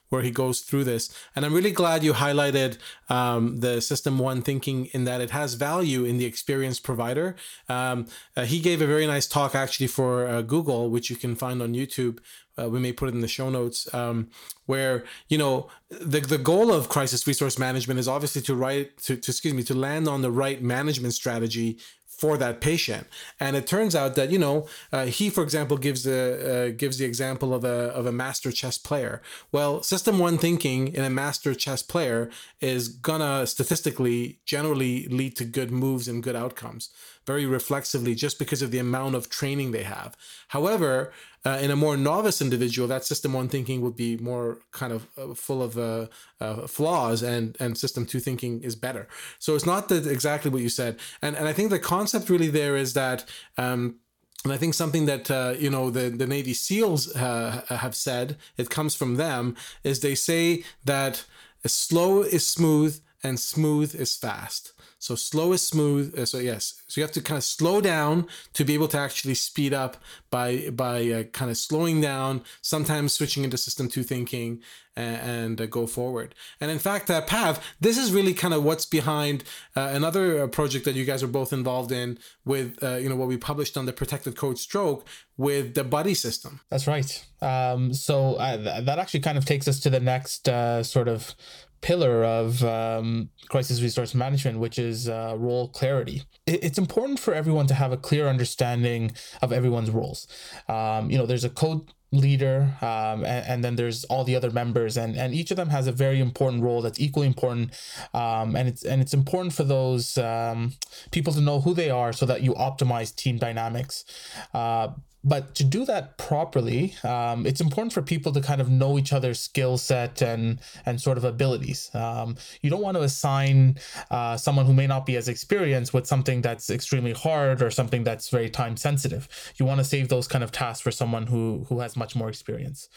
where 0.09 0.21
he 0.21 0.31
goes 0.31 0.61
through 0.61 0.83
this. 0.83 1.13
And 1.35 1.45
I'm 1.45 1.53
really 1.53 1.71
glad 1.71 2.03
you 2.03 2.13
highlighted 2.13 2.77
um, 3.09 3.57
the 3.57 3.81
System 3.81 4.19
One 4.19 4.41
thinking 4.41 4.85
in 4.87 5.03
that 5.05 5.21
it 5.21 5.31
has 5.31 5.55
value 5.55 6.03
in 6.05 6.17
the 6.17 6.25
experience 6.25 6.79
provider. 6.79 7.35
Um, 7.67 8.07
uh, 8.35 8.45
he 8.45 8.59
gave 8.59 8.81
a 8.81 8.87
very 8.87 9.07
nice 9.07 9.27
talk 9.27 9.55
actually 9.55 9.87
for 9.87 10.27
uh, 10.27 10.41
Google, 10.41 10.89
which 10.89 11.09
you 11.09 11.15
can 11.15 11.35
find 11.35 11.61
on 11.61 11.73
YouTube. 11.73 12.19
Uh, 12.59 12.69
we 12.69 12.79
may 12.79 12.91
put 12.91 13.09
it 13.09 13.13
in 13.13 13.21
the 13.21 13.27
show 13.27 13.49
notes 13.49 13.93
um, 13.93 14.29
where 14.65 15.03
you 15.29 15.37
know 15.37 15.69
the, 15.89 16.19
the 16.19 16.37
goal 16.39 16.73
of 16.73 16.89
crisis 16.89 17.27
resource 17.27 17.59
management 17.59 17.99
is 17.99 18.07
obviously 18.07 18.41
to 18.41 18.55
write 18.55 18.97
to, 18.97 19.15
to 19.15 19.31
excuse 19.31 19.53
me 19.53 19.63
to 19.63 19.75
land 19.75 20.07
on 20.07 20.21
the 20.21 20.31
right 20.31 20.61
management 20.61 21.13
strategy 21.13 21.77
for 22.17 22.37
that 22.37 22.59
patient. 22.59 23.07
And 23.39 23.55
it 23.55 23.67
turns 23.67 23.95
out 23.95 24.15
that 24.15 24.31
you 24.31 24.39
know 24.39 24.67
uh, 24.91 25.05
he, 25.05 25.29
for 25.29 25.43
example, 25.43 25.77
gives 25.77 26.03
the 26.03 26.71
uh, 26.71 26.77
gives 26.77 26.97
the 26.97 27.05
example 27.05 27.53
of 27.53 27.63
a 27.63 27.89
of 27.93 28.05
a 28.05 28.11
master 28.11 28.51
chess 28.51 28.77
player. 28.77 29.21
Well, 29.51 29.83
system 29.83 30.19
one 30.19 30.37
thinking 30.37 30.87
in 30.89 31.03
a 31.03 31.09
master 31.09 31.53
chess 31.53 31.81
player 31.83 32.29
is 32.59 32.87
gonna 32.89 33.45
statistically 33.47 34.39
generally 34.45 35.07
lead 35.07 35.35
to 35.37 35.45
good 35.45 35.71
moves 35.71 36.07
and 36.07 36.23
good 36.23 36.35
outcomes 36.35 36.89
very 37.27 37.45
reflexively 37.45 38.15
just 38.15 38.39
because 38.39 38.61
of 38.61 38.71
the 38.71 38.79
amount 38.79 39.13
of 39.13 39.29
training 39.29 39.71
they 39.71 39.83
have. 39.83 40.15
However, 40.47 41.11
uh, 41.47 41.57
in 41.61 41.71
a 41.71 41.75
more 41.75 41.95
novice 41.95 42.41
individual, 42.41 42.89
that 42.89 43.05
system 43.05 43.31
one 43.31 43.47
thinking 43.47 43.79
would 43.79 43.95
be 43.95 44.17
more 44.17 44.59
kind 44.71 44.91
of 44.91 45.07
uh, 45.17 45.33
full 45.33 45.63
of 45.63 45.77
uh, 45.77 46.07
uh, 46.41 46.67
flaws, 46.67 47.23
and 47.23 47.55
and 47.59 47.77
system 47.77 48.05
two 48.05 48.19
thinking 48.19 48.61
is 48.63 48.75
better. 48.75 49.07
So 49.39 49.55
it's 49.55 49.65
not 49.65 49.87
that 49.87 50.05
exactly 50.05 50.51
what 50.51 50.61
you 50.61 50.69
said, 50.69 50.99
and 51.21 51.37
and 51.37 51.47
I 51.47 51.53
think 51.53 51.69
the 51.69 51.79
concept 51.79 52.29
really 52.29 52.49
there 52.49 52.75
is 52.75 52.93
that. 52.93 53.23
Um, 53.57 53.99
and 54.43 54.53
I 54.53 54.57
think 54.57 54.75
something 54.75 55.07
that 55.07 55.31
uh, 55.31 55.53
you 55.57 55.69
know 55.69 55.89
the 55.89 56.09
the 56.09 56.27
Navy 56.27 56.53
SEALs 56.53 57.15
uh, 57.15 57.63
have 57.69 57.95
said, 57.95 58.37
it 58.57 58.69
comes 58.69 58.93
from 58.95 59.15
them, 59.15 59.55
is 59.83 59.99
they 59.99 60.15
say 60.15 60.63
that 60.83 61.25
slow 61.65 62.23
is 62.23 62.45
smooth 62.45 62.99
and 63.23 63.39
smooth 63.39 63.95
is 63.95 64.15
fast. 64.15 64.73
So 64.99 65.15
slow 65.15 65.53
is 65.53 65.61
smooth. 65.61 66.17
Uh, 66.17 66.25
so 66.25 66.39
yes, 66.39 66.81
so 66.87 66.99
you 66.99 67.03
have 67.05 67.13
to 67.13 67.21
kind 67.21 67.37
of 67.37 67.43
slow 67.43 67.81
down 67.81 68.27
to 68.53 68.65
be 68.65 68.73
able 68.73 68.87
to 68.89 68.97
actually 68.97 69.35
speed 69.35 69.73
up 69.73 69.97
by 70.31 70.69
by 70.71 71.07
uh, 71.09 71.23
kind 71.23 71.51
of 71.51 71.57
slowing 71.57 72.01
down. 72.01 72.43
Sometimes 72.61 73.13
switching 73.13 73.43
into 73.43 73.57
system 73.57 73.89
two 73.89 74.03
thinking 74.03 74.61
and, 74.95 75.15
and 75.21 75.61
uh, 75.61 75.65
go 75.67 75.85
forward. 75.85 76.33
And 76.59 76.71
in 76.71 76.79
fact, 76.79 77.11
uh, 77.11 77.21
Pav, 77.21 77.63
this 77.79 77.97
is 77.97 78.11
really 78.11 78.33
kind 78.33 78.53
of 78.53 78.63
what's 78.63 78.85
behind 78.85 79.43
uh, 79.75 79.91
another 79.93 80.43
uh, 80.43 80.47
project 80.47 80.85
that 80.85 80.95
you 80.95 81.05
guys 81.05 81.21
are 81.21 81.27
both 81.27 81.53
involved 81.53 81.91
in 81.91 82.17
with 82.43 82.81
you 82.81 83.09
know 83.09 83.15
what 83.15 83.27
we 83.27 83.37
published 83.37 83.77
on 83.77 83.85
the 83.85 83.93
protected 83.93 84.35
code 84.35 84.57
stroke 84.57 85.05
with 85.37 85.75
the 85.75 85.83
buddy 85.83 86.15
system. 86.15 86.59
That's 86.69 86.87
right. 86.87 87.23
Um, 87.41 87.93
so 87.93 88.35
th- 88.39 88.85
that 88.85 88.97
actually 88.97 89.19
kind 89.19 89.37
of 89.37 89.45
takes 89.45 89.67
us 89.67 89.79
to 89.81 89.91
the 89.91 89.99
next 89.99 90.45
sort 90.45 91.07
of 91.07 91.35
pillar 91.81 92.23
of 92.23 92.63
um, 92.63 93.29
crisis 93.49 93.81
resource 93.81 94.15
management, 94.15 94.59
which 94.59 94.79
is 94.79 95.07
uh, 95.07 95.35
role 95.37 95.69
clarity. 95.69 96.23
It's 96.45 96.77
important 96.77 97.19
for 97.19 97.33
everyone 97.33 97.67
to 97.67 97.73
have 97.73 97.91
a 97.91 97.97
clear 97.97 98.27
understanding 98.27 99.11
of 99.41 99.51
everyone's 99.51 99.91
roles. 99.91 100.27
Um, 100.67 101.09
you 101.11 101.17
know, 101.17 101.25
there's 101.25 101.43
a 101.43 101.49
code 101.49 101.91
leader 102.11 102.75
um, 102.81 103.25
and, 103.25 103.45
and, 103.47 103.63
then 103.63 103.75
there's 103.75 104.05
all 104.05 104.23
the 104.23 104.35
other 104.35 104.49
members 104.49 104.95
and, 104.95 105.17
and 105.17 105.33
each 105.33 105.51
of 105.51 105.57
them 105.57 105.67
has 105.67 105.87
a 105.87 105.91
very 105.91 106.21
important 106.21 106.63
role 106.63 106.81
that's 106.81 107.01
equally 107.01 107.27
important 107.27 107.69
um, 108.13 108.55
and 108.55 108.69
it's 108.69 108.83
and 108.83 109.01
it's 109.01 109.13
important 109.13 109.53
for 109.53 109.65
those 109.65 110.17
um, 110.17 110.71
people 111.11 111.33
to 111.33 111.41
know 111.41 111.59
who 111.59 111.73
they 111.73 111.89
are 111.89 112.13
so 112.13 112.25
that 112.25 112.41
you 112.41 112.53
optimize 112.53 113.13
team 113.13 113.37
dynamics 113.37 114.05
uh, 114.53 114.87
but 115.27 115.53
to 115.55 115.65
do 115.65 115.83
that 115.85 116.17
properly, 116.17 116.95
um, 117.03 117.45
it's 117.45 117.59
important 117.59 117.91
for 117.91 118.01
people 118.01 118.31
to 118.31 118.39
kind 118.39 118.61
of 118.61 118.69
know 118.69 118.97
each 118.97 119.11
other's 119.11 119.39
skill 119.41 119.77
set 119.77 120.21
and 120.21 120.59
and 120.85 121.01
sort 121.01 121.17
of 121.17 121.25
abilities. 121.25 121.91
Um, 121.93 122.37
you 122.61 122.69
don't 122.69 122.81
want 122.81 122.95
to 122.95 123.03
assign 123.03 123.77
uh, 124.09 124.37
someone 124.37 124.65
who 124.65 124.73
may 124.73 124.87
not 124.87 125.05
be 125.05 125.17
as 125.17 125.27
experienced 125.27 125.93
with 125.93 126.07
something 126.07 126.41
that's 126.41 126.69
extremely 126.69 127.11
hard 127.11 127.61
or 127.61 127.69
something 127.69 128.05
that's 128.05 128.29
very 128.29 128.49
time 128.49 128.77
sensitive. 128.77 129.27
You 129.57 129.65
want 129.65 129.79
to 129.79 129.83
save 129.83 130.07
those 130.07 130.29
kind 130.29 130.45
of 130.45 130.51
tasks 130.53 130.81
for 130.81 130.91
someone 130.91 131.27
who 131.27 131.65
who 131.67 131.81
has 131.81 131.97
much 131.97 132.15
more 132.15 132.29
experience. 132.29 132.87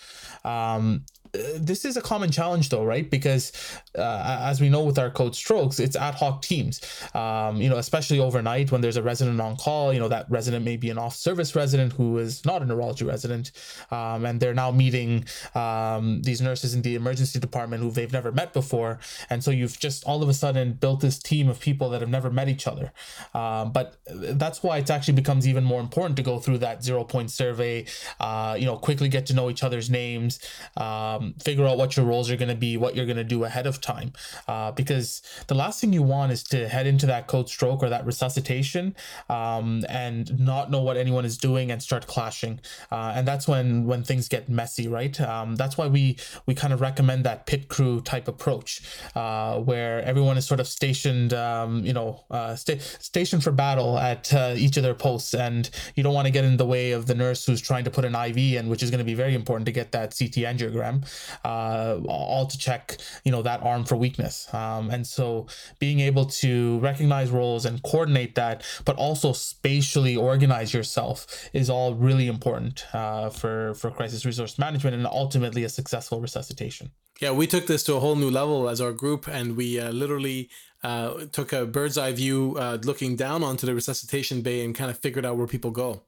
Um, 0.44 1.04
this 1.32 1.84
is 1.84 1.96
a 1.96 2.02
common 2.02 2.30
challenge 2.30 2.68
though 2.68 2.84
right? 2.84 3.10
Because 3.10 3.52
uh, 3.96 4.40
as 4.42 4.60
we 4.60 4.68
know 4.68 4.84
with 4.84 4.98
our 4.98 5.10
code 5.10 5.34
strokes 5.34 5.78
it's 5.78 5.96
ad 5.96 6.14
hoc 6.14 6.42
teams. 6.42 6.80
Um, 7.14 7.60
you 7.60 7.68
know 7.68 7.76
especially 7.76 8.18
overnight 8.18 8.72
when 8.72 8.80
there's 8.80 8.96
a 8.96 9.02
resident 9.02 9.40
on 9.40 9.56
call 9.56 9.92
you 9.92 10.00
know 10.00 10.08
that 10.08 10.26
resident 10.30 10.64
may 10.64 10.76
be 10.76 10.90
an 10.90 10.98
off 10.98 11.16
service 11.16 11.54
resident 11.54 11.92
who 11.92 12.18
is 12.18 12.44
not 12.44 12.62
a 12.62 12.64
neurology 12.64 13.04
resident 13.04 13.52
um, 13.90 14.24
and 14.24 14.40
they're 14.40 14.54
now 14.54 14.70
meeting 14.70 15.24
um, 15.54 16.22
these 16.22 16.40
nurses 16.40 16.74
in 16.74 16.82
the 16.82 16.94
emergency 16.94 17.38
department 17.38 17.82
who 17.82 17.90
they've 17.90 18.12
never 18.12 18.32
met 18.32 18.52
before. 18.52 18.98
And 19.28 19.42
so 19.44 19.50
you've 19.50 19.78
just 19.78 20.04
all 20.04 20.22
of 20.22 20.28
a 20.28 20.34
sudden 20.34 20.74
built 20.74 21.00
this 21.00 21.18
team 21.18 21.48
of 21.48 21.60
people 21.60 21.90
that 21.90 22.00
have 22.00 22.10
never 22.10 22.30
met 22.30 22.48
each 22.48 22.66
other. 22.66 22.92
Um, 23.34 23.72
but 23.72 23.96
that's 24.06 24.62
why 24.62 24.78
it 24.78 24.90
actually 24.90 25.14
becomes 25.14 25.46
even 25.46 25.64
more 25.64 25.80
important 25.80 26.16
to 26.16 26.22
go 26.22 26.38
through 26.38 26.58
that 26.58 26.82
zero 26.82 27.04
point 27.04 27.30
survey 27.30 27.86
uh, 28.18 28.56
you 28.58 28.66
know 28.66 28.76
quickly 28.76 29.08
get 29.08 29.26
to 29.26 29.34
know 29.34 29.50
each 29.50 29.62
other's 29.62 29.88
names 29.90 30.40
um, 30.76 31.19
um, 31.20 31.34
figure 31.42 31.66
out 31.66 31.76
what 31.76 31.96
your 31.96 32.06
roles 32.06 32.30
are 32.30 32.36
going 32.36 32.48
to 32.48 32.54
be, 32.54 32.76
what 32.76 32.96
you're 32.96 33.06
going 33.06 33.16
to 33.16 33.24
do 33.24 33.44
ahead 33.44 33.66
of 33.66 33.80
time. 33.80 34.12
Uh, 34.48 34.72
because 34.72 35.22
the 35.46 35.54
last 35.54 35.80
thing 35.80 35.92
you 35.92 36.02
want 36.02 36.32
is 36.32 36.42
to 36.44 36.68
head 36.68 36.86
into 36.86 37.06
that 37.06 37.26
code 37.26 37.48
stroke 37.48 37.82
or 37.82 37.88
that 37.88 38.04
resuscitation 38.06 38.94
um, 39.28 39.84
and 39.88 40.38
not 40.38 40.70
know 40.70 40.80
what 40.80 40.96
anyone 40.96 41.24
is 41.24 41.36
doing 41.36 41.70
and 41.70 41.82
start 41.82 42.06
clashing. 42.06 42.60
Uh, 42.90 43.12
and 43.14 43.26
that's 43.26 43.46
when 43.46 43.86
when 43.86 44.02
things 44.02 44.28
get 44.28 44.48
messy, 44.48 44.88
right? 44.88 45.20
Um, 45.20 45.56
that's 45.56 45.76
why 45.76 45.86
we 45.86 46.16
we 46.46 46.54
kind 46.54 46.72
of 46.72 46.80
recommend 46.80 47.24
that 47.24 47.46
pit 47.46 47.68
crew 47.68 48.00
type 48.00 48.28
approach, 48.28 48.82
uh, 49.14 49.58
where 49.58 50.02
everyone 50.02 50.36
is 50.36 50.46
sort 50.46 50.60
of 50.60 50.66
stationed, 50.66 51.32
um, 51.32 51.84
you 51.84 51.92
know, 51.92 52.24
uh, 52.30 52.56
sta- 52.56 52.78
stationed 52.78 53.44
for 53.44 53.52
battle 53.52 53.98
at 53.98 54.32
uh, 54.32 54.54
each 54.56 54.76
of 54.76 54.82
their 54.82 54.94
posts, 54.94 55.34
and 55.34 55.70
you 55.94 56.02
don't 56.02 56.14
want 56.14 56.26
to 56.26 56.32
get 56.32 56.44
in 56.44 56.56
the 56.56 56.66
way 56.66 56.92
of 56.92 57.06
the 57.06 57.14
nurse 57.14 57.44
who's 57.44 57.60
trying 57.60 57.84
to 57.84 57.90
put 57.90 58.04
an 58.04 58.14
IV 58.14 58.38
in, 58.38 58.68
which 58.68 58.82
is 58.82 58.90
going 58.90 58.98
to 58.98 59.04
be 59.04 59.14
very 59.14 59.34
important 59.34 59.66
to 59.66 59.72
get 59.72 59.92
that 59.92 60.16
CT 60.16 60.44
angiogram 60.50 61.04
uh, 61.44 62.00
all 62.06 62.46
to 62.46 62.58
check 62.58 62.98
you 63.24 63.32
know 63.32 63.42
that 63.42 63.62
arm 63.62 63.84
for 63.84 63.96
weakness. 63.96 64.52
Um, 64.54 64.90
and 64.90 65.06
so 65.06 65.46
being 65.78 66.00
able 66.00 66.26
to 66.26 66.78
recognize 66.80 67.30
roles 67.30 67.64
and 67.64 67.82
coordinate 67.82 68.34
that, 68.34 68.64
but 68.84 68.96
also 68.96 69.32
spatially 69.32 70.16
organize 70.16 70.72
yourself 70.74 71.48
is 71.52 71.70
all 71.70 71.94
really 71.94 72.26
important 72.26 72.84
uh, 72.92 73.30
for 73.30 73.74
for 73.74 73.90
crisis 73.90 74.24
resource 74.24 74.58
management 74.58 74.96
and 74.96 75.06
ultimately 75.06 75.64
a 75.64 75.68
successful 75.68 76.20
resuscitation. 76.20 76.90
Yeah, 77.20 77.32
we 77.32 77.46
took 77.46 77.66
this 77.66 77.84
to 77.84 77.94
a 77.94 78.00
whole 78.00 78.16
new 78.16 78.30
level 78.30 78.68
as 78.68 78.80
our 78.80 78.92
group, 78.92 79.28
and 79.28 79.54
we 79.54 79.78
uh, 79.78 79.90
literally 79.90 80.48
uh, 80.82 81.26
took 81.32 81.52
a 81.52 81.66
bird's 81.66 81.98
eye 81.98 82.12
view, 82.12 82.56
uh, 82.58 82.78
looking 82.82 83.14
down 83.14 83.42
onto 83.42 83.66
the 83.66 83.74
resuscitation 83.74 84.40
bay, 84.40 84.64
and 84.64 84.74
kind 84.74 84.90
of 84.90 84.98
figured 84.98 85.26
out 85.26 85.36
where 85.36 85.46
people 85.46 85.70
go. 85.70 86.02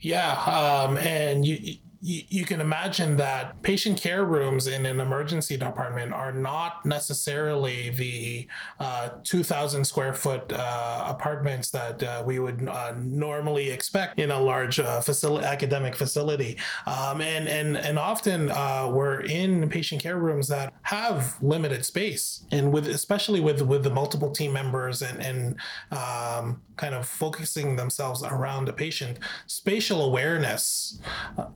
Yeah, 0.00 0.32
um, 0.32 0.98
and 0.98 1.46
you 1.46 1.78
you, 2.06 2.44
can 2.44 2.60
imagine 2.60 3.16
that 3.16 3.60
patient 3.62 4.00
care 4.00 4.24
rooms 4.24 4.68
in 4.68 4.86
an 4.86 5.00
emergency 5.00 5.56
department 5.56 6.12
are 6.12 6.32
not 6.32 6.86
necessarily 6.86 7.90
the 7.90 8.46
uh, 8.78 9.08
2,000 9.24 9.84
square 9.84 10.14
foot 10.14 10.52
uh, 10.52 11.04
apartments 11.08 11.70
that 11.70 12.00
uh, 12.04 12.22
we 12.24 12.38
would 12.38 12.68
uh, 12.68 12.94
normally 12.96 13.70
expect 13.70 14.20
in 14.20 14.30
a 14.30 14.40
large 14.40 14.78
uh, 14.78 15.00
facility, 15.00 15.44
academic 15.44 15.96
facility. 15.96 16.56
Um, 16.86 17.20
and, 17.20 17.48
and, 17.48 17.76
and 17.76 17.98
often 17.98 18.52
uh, 18.52 18.88
we're 18.88 19.22
in 19.22 19.68
patient 19.68 20.00
care 20.00 20.18
rooms 20.18 20.46
that 20.46 20.72
have 20.82 21.36
limited 21.42 21.84
space. 21.84 22.44
And 22.52 22.72
with 22.72 22.86
especially 22.86 23.40
with, 23.40 23.62
with 23.62 23.82
the 23.82 23.90
multiple 23.90 24.30
team 24.30 24.52
members 24.52 25.02
and, 25.02 25.20
and 25.20 25.56
um, 25.90 26.62
kind 26.76 26.94
of 26.94 27.08
focusing 27.08 27.74
themselves 27.74 28.22
around 28.22 28.66
the 28.66 28.72
patient, 28.72 29.18
spatial 29.48 30.02
awareness 30.02 31.00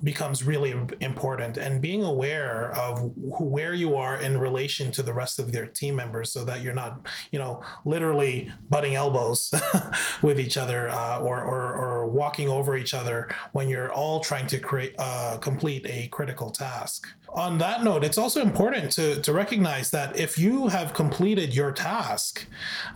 becomes 0.02 0.39
becomes 0.40 0.47
really 0.47 0.75
important 1.00 1.56
and 1.56 1.80
being 1.80 2.04
aware 2.04 2.73
of 2.76 3.12
where 3.16 3.75
you 3.75 3.97
are 3.97 4.20
in 4.20 4.38
relation 4.38 4.90
to 4.92 5.02
the 5.02 5.12
rest 5.12 5.38
of 5.38 5.52
their 5.52 5.66
team 5.66 5.97
members 5.97 6.32
so 6.32 6.44
that 6.44 6.62
you're 6.62 6.75
not 6.75 7.06
you 7.32 7.38
know 7.38 7.62
literally 7.85 8.50
butting 8.68 8.94
elbows 8.94 9.52
with 10.23 10.38
each 10.38 10.56
other 10.56 10.88
uh, 10.88 11.18
or, 11.18 11.42
or, 11.42 11.75
or 11.75 12.06
walking 12.06 12.49
over 12.49 12.76
each 12.76 12.94
other 12.94 13.28
when 13.52 13.68
you're 13.68 13.92
all 13.92 14.20
trying 14.20 14.47
to 14.47 14.59
create 14.59 14.94
uh, 14.99 15.37
complete 15.38 15.87
a 15.87 16.09
critical 16.09 16.50
task 16.50 17.06
on 17.35 17.59
that 17.59 17.85
note, 17.85 18.05
it's 18.05 18.19
also 18.19 18.41
important 18.41 18.91
to, 18.93 19.21
to 19.23 19.33
recognize 19.33 19.91
that 19.91 20.19
if 20.19 20.39
you 20.39 20.69
have 20.69 20.93
completed 20.95 21.55
your 21.55 21.73
task, 21.73 22.47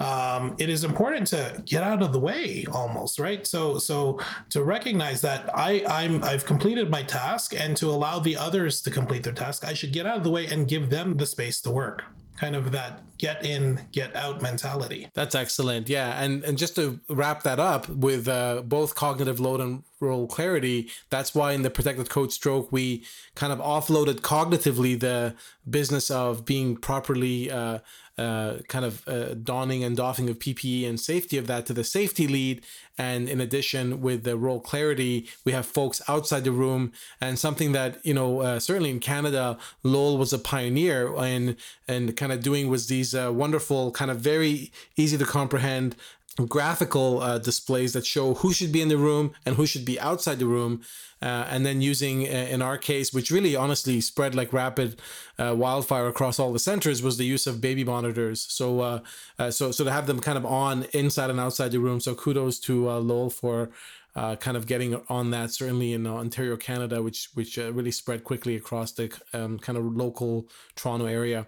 um, 0.00 0.56
it 0.58 0.68
is 0.68 0.84
important 0.84 1.26
to 1.28 1.62
get 1.64 1.82
out 1.82 2.02
of 2.02 2.12
the 2.12 2.20
way 2.20 2.64
almost, 2.72 3.18
right? 3.18 3.46
So 3.46 3.78
so 3.78 4.18
to 4.50 4.64
recognize 4.64 5.20
that 5.22 5.50
I, 5.54 5.84
I'm 5.88 6.22
I've 6.24 6.44
completed 6.44 6.90
my 6.90 7.02
task 7.02 7.54
and 7.54 7.76
to 7.76 7.90
allow 7.90 8.18
the 8.18 8.36
others 8.36 8.82
to 8.82 8.90
complete 8.90 9.22
their 9.22 9.32
task, 9.32 9.64
I 9.64 9.74
should 9.74 9.92
get 9.92 10.06
out 10.06 10.18
of 10.18 10.24
the 10.24 10.30
way 10.30 10.46
and 10.46 10.68
give 10.68 10.90
them 10.90 11.16
the 11.16 11.26
space 11.26 11.60
to 11.62 11.70
work. 11.70 12.04
Kind 12.36 12.56
of 12.56 12.72
that 12.72 13.02
get 13.18 13.46
in 13.46 13.80
get 13.92 14.14
out 14.16 14.42
mentality. 14.42 15.08
That's 15.14 15.36
excellent. 15.36 15.88
Yeah. 15.88 16.20
And 16.20 16.44
and 16.44 16.58
just 16.58 16.74
to 16.76 16.98
wrap 17.08 17.44
that 17.44 17.60
up 17.60 17.88
with 17.88 18.26
uh, 18.26 18.62
both 18.62 18.96
cognitive 18.96 19.38
load 19.38 19.60
and 19.60 19.84
role 20.00 20.26
clarity 20.26 20.88
that's 21.10 21.34
why 21.34 21.52
in 21.52 21.62
the 21.62 21.70
protected 21.70 22.10
code 22.10 22.32
stroke 22.32 22.70
we 22.70 23.02
kind 23.34 23.52
of 23.52 23.58
offloaded 23.58 24.20
cognitively 24.20 24.98
the 24.98 25.34
business 25.68 26.10
of 26.10 26.44
being 26.44 26.76
properly 26.76 27.50
uh, 27.50 27.78
uh, 28.16 28.58
kind 28.68 28.84
of 28.84 29.06
uh, 29.08 29.34
donning 29.34 29.82
and 29.82 29.96
doffing 29.96 30.28
of 30.30 30.38
PPE 30.38 30.88
and 30.88 31.00
safety 31.00 31.36
of 31.36 31.48
that 31.48 31.66
to 31.66 31.72
the 31.72 31.82
safety 31.82 32.28
lead. 32.28 32.64
And 32.96 33.28
in 33.28 33.40
addition, 33.40 34.00
with 34.00 34.22
the 34.22 34.36
role 34.36 34.60
clarity, 34.60 35.28
we 35.44 35.50
have 35.50 35.66
folks 35.66 36.00
outside 36.06 36.44
the 36.44 36.52
room 36.52 36.92
and 37.20 37.36
something 37.36 37.72
that, 37.72 37.98
you 38.06 38.14
know, 38.14 38.40
uh, 38.40 38.60
certainly 38.60 38.90
in 38.90 39.00
Canada, 39.00 39.58
Lowell 39.82 40.16
was 40.16 40.32
a 40.32 40.38
pioneer 40.38 41.12
in, 41.24 41.56
and 41.88 42.16
kind 42.16 42.30
of 42.30 42.40
doing 42.40 42.68
was 42.68 42.86
these 42.86 43.16
uh, 43.16 43.32
wonderful, 43.32 43.90
kind 43.90 44.12
of 44.12 44.20
very 44.20 44.70
easy 44.96 45.18
to 45.18 45.24
comprehend 45.24 45.96
graphical 46.48 47.20
uh, 47.20 47.38
displays 47.38 47.92
that 47.92 48.04
show 48.04 48.34
who 48.34 48.52
should 48.52 48.72
be 48.72 48.82
in 48.82 48.88
the 48.88 48.96
room 48.96 49.32
and 49.46 49.54
who 49.54 49.66
should 49.66 49.84
be 49.84 50.00
outside 50.00 50.38
the 50.40 50.46
room 50.46 50.82
uh, 51.22 51.46
and 51.48 51.64
then 51.64 51.80
using 51.80 52.24
uh, 52.26 52.30
in 52.50 52.60
our 52.60 52.76
case 52.76 53.12
which 53.12 53.30
really 53.30 53.54
honestly 53.54 54.00
spread 54.00 54.34
like 54.34 54.52
rapid 54.52 55.00
uh, 55.38 55.54
wildfire 55.56 56.08
across 56.08 56.40
all 56.40 56.52
the 56.52 56.58
centers 56.58 57.02
was 57.02 57.18
the 57.18 57.24
use 57.24 57.46
of 57.46 57.60
baby 57.60 57.84
monitors. 57.84 58.46
So 58.48 58.80
uh, 58.80 59.00
uh, 59.38 59.50
so 59.52 59.70
so 59.70 59.84
to 59.84 59.92
have 59.92 60.06
them 60.08 60.18
kind 60.18 60.36
of 60.36 60.44
on 60.44 60.86
inside 60.92 61.30
and 61.30 61.38
outside 61.38 61.70
the 61.70 61.78
room. 61.78 62.00
So 62.00 62.14
kudos 62.14 62.58
to 62.60 62.90
Lowell 62.90 63.30
for 63.30 63.70
uh, 64.16 64.36
kind 64.36 64.56
of 64.56 64.66
getting 64.66 65.00
on 65.08 65.30
that 65.30 65.50
certainly 65.50 65.92
in 65.92 66.06
uh, 66.06 66.12
Ontario, 66.12 66.56
Canada, 66.56 67.02
which 67.02 67.28
which 67.34 67.58
uh, 67.58 67.72
really 67.72 67.90
spread 67.90 68.24
quickly 68.24 68.56
across 68.56 68.92
the 68.92 69.12
um, 69.32 69.58
kind 69.58 69.76
of 69.76 69.84
local 69.84 70.48
Toronto 70.76 71.06
area. 71.06 71.46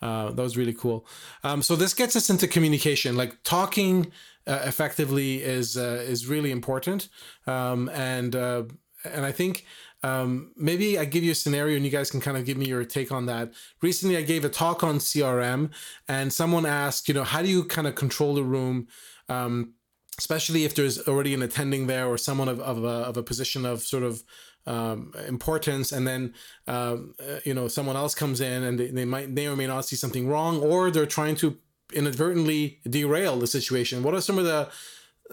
Uh, 0.00 0.30
that 0.30 0.42
was 0.42 0.56
really 0.56 0.74
cool. 0.74 1.06
Um, 1.42 1.62
so 1.62 1.76
this 1.76 1.94
gets 1.94 2.14
us 2.14 2.30
into 2.30 2.46
communication, 2.46 3.16
like 3.16 3.42
talking 3.42 4.12
uh, 4.46 4.60
effectively 4.64 5.42
is 5.42 5.76
uh, 5.76 6.04
is 6.06 6.26
really 6.26 6.50
important, 6.50 7.08
um, 7.46 7.88
and 7.90 8.34
and 8.34 9.24
I 9.26 9.32
think. 9.32 9.64
Um, 10.02 10.52
maybe 10.54 10.98
I 10.98 11.06
give 11.06 11.24
you 11.24 11.32
a 11.32 11.34
scenario 11.34 11.76
and 11.76 11.84
you 11.86 11.90
guys 11.90 12.10
can 12.10 12.20
kind 12.20 12.36
of 12.36 12.44
give 12.44 12.58
me 12.58 12.66
your 12.66 12.84
take 12.84 13.10
on 13.10 13.24
that. 13.24 13.54
Recently, 13.80 14.18
I 14.18 14.20
gave 14.20 14.44
a 14.44 14.50
talk 14.50 14.84
on 14.84 14.98
CRM 14.98 15.70
and 16.06 16.30
someone 16.30 16.66
asked, 16.66 17.08
you 17.08 17.14
know, 17.14 17.24
how 17.24 17.40
do 17.40 17.48
you 17.48 17.64
kind 17.64 17.86
of 17.86 17.94
control 17.94 18.34
the 18.34 18.44
room? 18.44 18.86
Um, 19.30 19.72
especially 20.18 20.64
if 20.64 20.74
there's 20.74 21.06
already 21.08 21.34
an 21.34 21.42
attending 21.42 21.86
there 21.86 22.06
or 22.06 22.16
someone 22.16 22.48
of, 22.48 22.60
of, 22.60 22.84
a, 22.84 22.88
of 22.88 23.16
a 23.16 23.22
position 23.22 23.66
of 23.66 23.82
sort 23.82 24.02
of 24.02 24.22
um, 24.66 25.12
importance 25.28 25.92
and 25.92 26.06
then 26.06 26.32
um, 26.66 27.14
uh, 27.20 27.40
you 27.44 27.52
know 27.52 27.68
someone 27.68 27.96
else 27.96 28.14
comes 28.14 28.40
in 28.40 28.62
and 28.62 28.78
they, 28.78 28.86
they 28.88 29.04
might 29.04 29.28
may 29.28 29.46
or 29.46 29.56
may 29.56 29.66
not 29.66 29.84
see 29.84 29.96
something 29.96 30.26
wrong 30.26 30.60
or 30.62 30.90
they're 30.90 31.04
trying 31.04 31.36
to 31.36 31.58
inadvertently 31.92 32.80
derail 32.88 33.38
the 33.38 33.46
situation. 33.46 34.02
What 34.02 34.14
are 34.14 34.22
some 34.22 34.38
of 34.38 34.44
the 34.44 34.70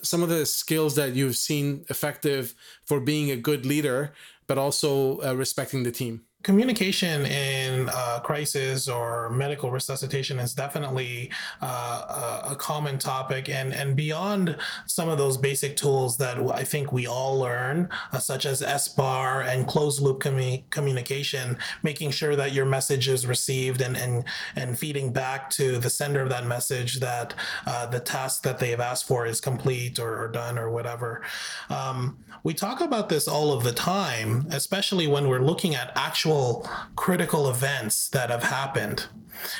some 0.03 0.23
of 0.23 0.29
the 0.29 0.45
skills 0.45 0.95
that 0.95 1.15
you've 1.15 1.37
seen 1.37 1.85
effective 1.89 2.55
for 2.85 2.99
being 2.99 3.31
a 3.31 3.35
good 3.35 3.65
leader 3.65 4.13
but 4.47 4.57
also 4.57 5.21
uh, 5.21 5.33
respecting 5.33 5.83
the 5.83 5.91
team 5.91 6.23
communication 6.43 7.25
in 7.25 7.89
uh, 7.93 8.19
crisis 8.23 8.87
or 8.87 9.29
medical 9.29 9.71
resuscitation 9.71 10.39
is 10.39 10.53
definitely 10.53 11.31
uh, 11.61 12.43
a, 12.47 12.51
a, 12.51 12.55
common 12.55 12.97
topic. 12.97 13.49
And 13.49 13.73
and 13.73 13.95
beyond 13.95 14.57
some 14.85 15.09
of 15.09 15.17
those 15.17 15.37
basic 15.37 15.77
tools 15.77 16.17
that 16.17 16.37
I 16.53 16.63
think 16.63 16.91
we 16.91 17.07
all 17.07 17.39
learn 17.39 17.89
uh, 18.11 18.19
such 18.19 18.45
as 18.45 18.61
SBAR 18.61 19.45
and 19.45 19.67
closed 19.67 20.01
loop 20.01 20.21
commu- 20.21 20.63
communication 20.69 21.57
making 21.83 22.11
sure 22.11 22.35
that 22.35 22.53
your 22.53 22.65
message 22.65 23.07
is 23.07 23.25
received 23.25 23.81
and 23.81 23.95
and 23.95 24.23
and 24.55 24.77
feeding 24.77 25.13
back 25.13 25.49
to 25.51 25.77
the 25.77 25.89
sender 25.89 26.21
of 26.21 26.29
that 26.29 26.45
message 26.45 26.99
that 26.99 27.33
uh, 27.65 27.85
the 27.85 27.99
task 27.99 28.43
that 28.43 28.59
they 28.59 28.69
have 28.69 28.79
asked 28.79 29.07
for 29.07 29.25
is 29.25 29.39
complete 29.39 29.99
or, 29.99 30.23
or 30.23 30.27
done 30.27 30.57
or 30.57 30.69
whatever. 30.69 31.21
Um, 31.69 32.19
we 32.43 32.53
talk 32.53 32.81
about 32.81 33.09
this 33.09 33.27
all 33.27 33.53
of 33.53 33.63
the 33.63 33.71
time 33.71 34.47
especially 34.51 35.07
when 35.07 35.27
we're 35.27 35.39
looking 35.39 35.75
at 35.75 35.91
actual 35.95 36.30
actual 36.31 36.69
critical 36.95 37.49
events 37.49 38.07
that 38.09 38.29
have 38.29 38.43
happened. 38.43 39.07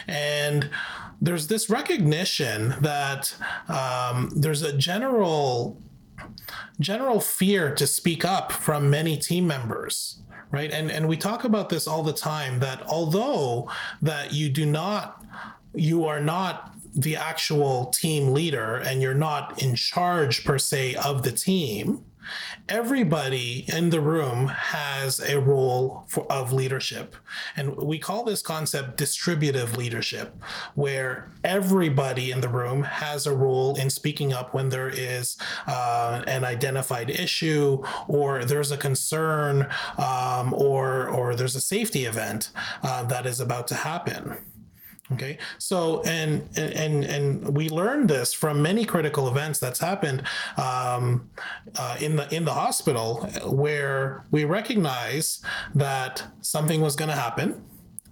And 0.07 0.69
there's 1.21 1.47
this 1.47 1.69
recognition 1.69 2.75
that 2.81 3.35
um, 3.67 4.31
there's 4.35 4.61
a 4.61 4.73
general 4.73 5.77
general 6.79 7.19
fear 7.19 7.73
to 7.75 7.85
speak 7.85 8.23
up 8.23 8.51
from 8.51 8.89
many 8.89 9.17
team 9.17 9.47
members 9.47 10.17
right? 10.51 10.71
And 10.71 10.91
and 10.91 11.07
we 11.07 11.15
talk 11.15 11.45
about 11.45 11.69
this 11.69 11.87
all 11.87 12.03
the 12.03 12.13
time 12.13 12.59
that 12.59 12.83
although 12.85 13.69
that 14.01 14.33
you 14.33 14.49
do 14.49 14.65
not 14.65 15.23
you 15.73 16.05
are 16.05 16.19
not 16.19 16.73
the 16.93 17.15
actual 17.15 17.85
team 17.85 18.33
leader 18.33 18.75
and 18.75 19.01
you're 19.01 19.13
not 19.13 19.63
in 19.63 19.75
charge 19.75 20.43
per 20.43 20.57
se 20.57 20.95
of 20.95 21.23
the 21.23 21.31
team 21.31 22.03
everybody 22.69 23.65
in 23.67 23.89
the 23.89 24.01
room 24.01 24.47
has 24.47 25.19
a 25.19 25.39
role 25.39 26.05
for, 26.07 26.31
of 26.31 26.53
leadership. 26.53 27.15
And 27.55 27.75
we 27.75 27.99
call 27.99 28.23
this 28.23 28.41
concept 28.41 28.97
distributive 28.97 29.77
leadership 29.77 30.35
where 30.75 31.31
everybody 31.43 32.31
in 32.31 32.41
the 32.41 32.49
room 32.49 32.83
has 32.83 33.25
a 33.25 33.35
role 33.35 33.75
in 33.75 33.89
speaking 33.89 34.33
up 34.33 34.53
when 34.53 34.69
there 34.69 34.89
is 34.89 35.37
uh, 35.67 36.23
an 36.27 36.43
identified 36.43 37.09
issue 37.09 37.83
or 38.07 38.45
there's 38.45 38.71
a 38.71 38.77
concern 38.77 39.67
um, 39.97 40.53
or 40.53 41.07
or 41.07 41.35
there's 41.35 41.55
a 41.55 41.61
safety 41.61 42.05
event 42.05 42.51
uh, 42.83 43.03
that 43.03 43.25
is 43.25 43.39
about 43.39 43.67
to 43.67 43.75
happen 43.75 44.37
Okay, 45.13 45.37
so 45.57 46.01
and 46.03 46.47
and 46.57 47.03
and 47.03 47.55
we 47.55 47.69
learned 47.69 48.09
this 48.09 48.33
from 48.33 48.61
many 48.61 48.85
critical 48.85 49.27
events 49.27 49.59
that's 49.59 49.79
happened 49.79 50.23
um, 50.57 51.29
uh, 51.77 51.97
in 51.99 52.15
the 52.15 52.33
in 52.33 52.45
the 52.45 52.53
hospital 52.53 53.27
where 53.45 54.23
we 54.31 54.45
recognize 54.45 55.41
that 55.75 56.23
something 56.41 56.81
was 56.81 56.95
going 56.95 57.09
to 57.09 57.15
happen. 57.15 57.63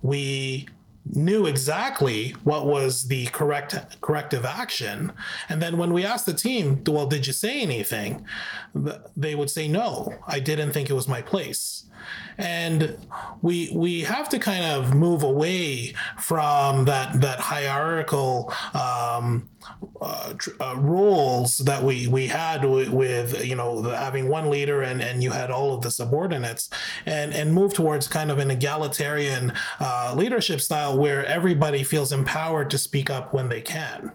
We 0.02 0.68
knew 1.14 1.46
exactly 1.46 2.32
what 2.44 2.66
was 2.66 3.08
the 3.08 3.28
correct 3.28 4.02
corrective 4.02 4.46
action. 4.46 5.12
And 5.48 5.62
then 5.62 5.78
when 5.78 5.94
we 5.94 6.06
asked 6.06 6.26
the 6.26 6.34
team 6.34 6.84
well 6.86 7.08
did 7.08 7.26
you 7.28 7.34
say 7.34 7.62
anything? 7.62 8.26
they 9.18 9.36
would 9.36 9.50
say 9.50 9.68
no 9.68 10.14
i 10.28 10.40
didn't 10.40 10.72
think 10.72 10.90
it 10.90 10.94
was 10.94 11.08
my 11.08 11.22
place 11.22 11.86
and 12.38 12.98
we 13.42 13.70
we 13.74 14.02
have 14.02 14.30
to 14.30 14.40
kind 14.40 14.64
of 14.64 14.94
move 14.94 15.24
away 15.24 15.94
from 16.18 16.86
that 16.86 17.20
that 17.22 17.40
hierarchical 17.40 18.54
um, 18.74 19.50
uh, 20.02 20.34
uh, 20.62 20.76
roles 20.78 21.58
that 21.58 21.84
we 21.84 22.08
we 22.08 22.28
had 22.28 22.64
with, 22.64 22.90
with 22.90 23.46
you 23.46 23.56
know 23.56 23.82
the, 23.82 23.96
having 23.96 24.30
one 24.30 24.50
leader 24.50 24.82
and 24.82 25.02
and 25.02 25.22
you 25.22 25.32
had 25.32 25.52
all 25.52 25.74
of 25.74 25.82
the 25.82 25.92
subordinates 25.92 26.70
and 27.06 27.34
and 27.34 27.54
move 27.54 27.74
towards 27.74 28.08
kind 28.08 28.32
of 28.32 28.40
an 28.40 28.50
egalitarian 28.50 29.52
uh, 29.80 30.14
leadership 30.16 30.62
style 30.62 30.98
where 30.98 31.26
everybody 31.26 31.84
feels 31.84 32.12
empowered 32.14 32.70
to 32.70 32.78
speak 32.78 33.10
up 33.10 33.34
when 33.34 33.50
they 33.50 33.62
can. 33.62 34.12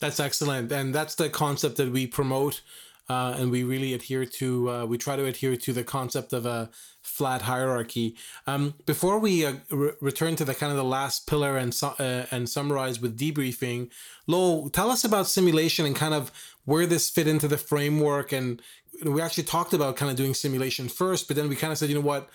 That's 0.00 0.20
excellent, 0.20 0.70
and 0.70 0.94
that's 0.94 1.16
the 1.16 1.28
concept 1.28 1.76
that 1.78 1.90
we 1.90 2.06
promote 2.06 2.60
uh, 3.08 3.36
and 3.38 3.50
we 3.50 3.62
really 3.64 3.94
adhere 3.94 4.24
to 4.24 4.70
uh, 4.70 4.84
we 4.84 4.98
try 4.98 5.16
to 5.16 5.24
adhere 5.24 5.56
to 5.56 5.72
the 5.72 5.84
concept 5.84 6.32
of 6.32 6.46
a 6.46 6.70
flat 7.02 7.42
hierarchy. 7.42 8.16
Um, 8.46 8.74
before 8.84 9.18
we 9.18 9.46
uh, 9.46 9.54
re- 9.70 9.92
return 10.00 10.36
to 10.36 10.44
the 10.44 10.54
kind 10.54 10.70
of 10.70 10.76
the 10.76 10.84
last 10.84 11.26
pillar 11.26 11.56
and 11.56 11.74
su- 11.74 11.86
uh, 11.98 12.26
and 12.30 12.48
summarize 12.48 13.00
with 13.00 13.18
debriefing 13.18 13.90
Lo, 14.26 14.68
tell 14.68 14.90
us 14.90 15.04
about 15.04 15.26
simulation 15.26 15.86
and 15.86 15.96
kind 15.96 16.12
of 16.12 16.30
where 16.66 16.86
this 16.86 17.08
fit 17.08 17.26
into 17.26 17.48
the 17.48 17.56
framework. 17.56 18.30
And 18.30 18.60
we 19.04 19.22
actually 19.22 19.44
talked 19.44 19.72
about 19.72 19.96
kind 19.96 20.10
of 20.10 20.16
doing 20.16 20.34
simulation 20.34 20.88
first 20.88 21.28
but 21.28 21.36
then 21.36 21.48
we 21.48 21.56
kind 21.56 21.72
of 21.72 21.78
said 21.78 21.88
you 21.88 21.94
know 21.94 22.00
what 22.00 22.28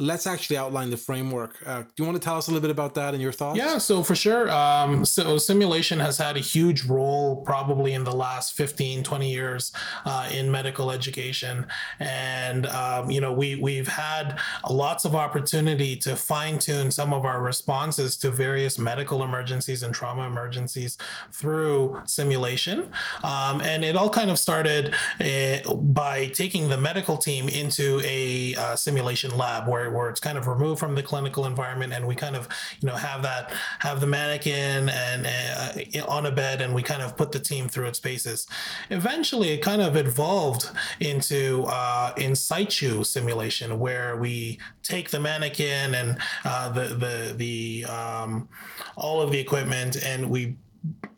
let's 0.00 0.26
actually 0.26 0.56
outline 0.56 0.90
the 0.90 0.96
framework. 0.96 1.56
Uh, 1.64 1.82
do 1.82 1.88
you 1.98 2.04
want 2.04 2.16
to 2.16 2.24
tell 2.24 2.36
us 2.36 2.48
a 2.48 2.50
little 2.50 2.62
bit 2.62 2.70
about 2.70 2.94
that 2.94 3.12
and 3.12 3.22
your 3.22 3.32
thoughts? 3.32 3.58
Yeah, 3.58 3.78
so 3.78 4.02
for 4.02 4.14
sure. 4.14 4.50
Um, 4.50 5.04
so 5.04 5.36
simulation 5.38 6.00
has 6.00 6.16
had 6.16 6.36
a 6.36 6.40
huge 6.40 6.84
role 6.84 7.42
probably 7.42 7.92
in 7.92 8.04
the 8.04 8.12
last 8.12 8.54
15, 8.54 9.02
20 9.02 9.30
years 9.30 9.72
uh, 10.06 10.28
in 10.32 10.50
medical 10.50 10.90
education. 10.90 11.66
And, 11.98 12.66
um, 12.66 13.10
you 13.10 13.20
know, 13.20 13.32
we, 13.32 13.56
we've 13.56 13.88
had 13.88 14.38
lots 14.68 15.04
of 15.04 15.14
opportunity 15.14 15.96
to 15.96 16.16
fine 16.16 16.58
tune 16.58 16.90
some 16.90 17.12
of 17.12 17.24
our 17.24 17.42
responses 17.42 18.16
to 18.18 18.30
various 18.30 18.78
medical 18.78 19.22
emergencies 19.22 19.82
and 19.82 19.94
trauma 19.94 20.26
emergencies 20.26 20.96
through 21.30 22.00
simulation. 22.06 22.90
Um, 23.22 23.60
and 23.60 23.84
it 23.84 23.96
all 23.96 24.10
kind 24.10 24.30
of 24.30 24.38
started 24.38 24.94
uh, 25.20 25.74
by 25.74 26.28
taking 26.28 26.70
the 26.70 26.78
medical 26.78 27.18
team 27.18 27.48
into 27.48 28.00
a 28.04 28.54
uh, 28.54 28.76
simulation 28.76 29.36
lab 29.36 29.68
where 29.68 29.89
where 29.90 30.08
it's 30.08 30.20
kind 30.20 30.38
of 30.38 30.46
removed 30.46 30.80
from 30.80 30.94
the 30.94 31.02
clinical 31.02 31.46
environment 31.46 31.92
and 31.92 32.06
we 32.06 32.14
kind 32.14 32.36
of 32.36 32.48
you 32.80 32.86
know 32.86 32.96
have 32.96 33.22
that 33.22 33.52
have 33.78 34.00
the 34.00 34.06
mannequin 34.06 34.88
and 34.88 35.26
uh, 35.26 36.06
on 36.06 36.26
a 36.26 36.30
bed 36.30 36.60
and 36.60 36.74
we 36.74 36.82
kind 36.82 37.02
of 37.02 37.16
put 37.16 37.32
the 37.32 37.40
team 37.40 37.68
through 37.68 37.86
its 37.86 38.00
paces. 38.00 38.46
Eventually 38.90 39.50
it 39.50 39.58
kind 39.58 39.82
of 39.82 39.96
evolved 39.96 40.70
into 41.00 41.64
uh, 41.68 42.12
in 42.16 42.34
situ 42.34 43.04
simulation 43.04 43.78
where 43.78 44.16
we 44.16 44.58
take 44.82 45.10
the 45.10 45.20
mannequin 45.20 45.94
and 45.94 46.18
uh, 46.44 46.68
the 46.70 46.94
the 46.94 47.34
the 47.36 47.84
um, 47.84 48.48
all 48.96 49.20
of 49.20 49.30
the 49.30 49.38
equipment 49.38 49.96
and 50.02 50.28
we 50.28 50.56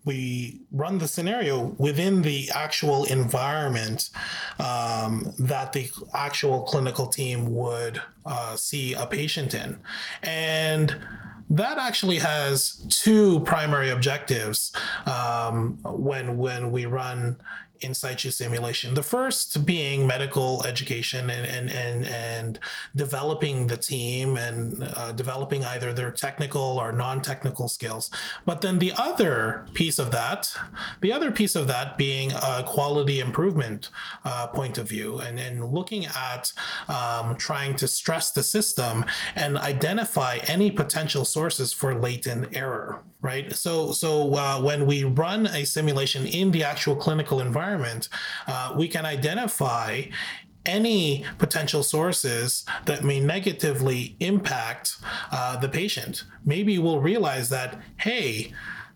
we 0.04 0.60
run 0.72 0.98
the 0.98 1.06
scenario 1.06 1.74
within 1.78 2.22
the 2.22 2.50
actual 2.54 3.04
environment 3.04 4.10
um, 4.58 5.32
that 5.38 5.72
the 5.72 5.90
actual 6.12 6.62
clinical 6.62 7.06
team 7.06 7.54
would 7.54 8.02
uh, 8.26 8.56
see 8.56 8.94
a 8.94 9.06
patient 9.06 9.54
in. 9.54 9.78
And 10.22 10.96
that 11.50 11.78
actually 11.78 12.18
has 12.18 12.84
two 12.88 13.40
primary 13.40 13.90
objectives 13.90 14.72
um, 15.06 15.78
when 15.84 16.38
when 16.38 16.72
we 16.72 16.86
run 16.86 17.36
in 17.82 17.94
situ 17.94 18.30
simulation. 18.30 18.94
The 18.94 19.02
first 19.02 19.64
being 19.66 20.06
medical 20.06 20.64
education 20.64 21.30
and 21.30 21.46
and 21.46 21.70
and, 21.70 22.06
and 22.06 22.58
developing 22.94 23.66
the 23.66 23.76
team 23.76 24.36
and 24.36 24.82
uh, 24.96 25.12
developing 25.12 25.64
either 25.64 25.92
their 25.92 26.10
technical 26.10 26.62
or 26.62 26.92
non-technical 26.92 27.68
skills. 27.68 28.10
But 28.44 28.60
then 28.60 28.78
the 28.78 28.92
other 28.96 29.66
piece 29.74 29.98
of 29.98 30.10
that, 30.12 30.54
the 31.00 31.12
other 31.12 31.30
piece 31.30 31.54
of 31.56 31.66
that 31.68 31.96
being 31.96 32.32
a 32.32 32.62
quality 32.66 33.20
improvement 33.20 33.90
uh, 34.24 34.46
point 34.48 34.78
of 34.78 34.88
view 34.88 35.18
and, 35.18 35.38
and 35.38 35.64
looking 35.64 36.06
at 36.06 36.52
um, 36.88 37.36
trying 37.36 37.74
to 37.76 37.88
stress 37.88 38.30
the 38.30 38.42
system 38.42 39.04
and 39.34 39.56
identify 39.58 40.38
any 40.46 40.70
potential 40.70 41.24
sources 41.24 41.72
for 41.72 41.94
latent 41.94 42.56
error 42.56 43.02
right? 43.22 43.54
So, 43.54 43.92
so 43.92 44.34
uh, 44.34 44.60
when 44.60 44.84
we 44.84 45.04
run 45.04 45.46
a 45.46 45.64
simulation 45.64 46.26
in 46.26 46.50
the 46.50 46.64
actual 46.64 46.96
clinical 46.96 47.40
environment, 47.40 47.71
uh, 48.46 48.74
we 48.76 48.88
can 48.88 49.04
identify 49.06 50.02
any 50.64 51.24
potential 51.38 51.82
sources 51.82 52.64
that 52.86 53.02
may 53.04 53.20
negatively 53.20 54.16
impact 54.20 54.96
uh, 55.32 55.56
the 55.56 55.68
patient. 55.68 56.24
Maybe 56.44 56.78
we'll 56.78 57.00
realize 57.00 57.48
that, 57.48 57.80
hey, 57.98 58.52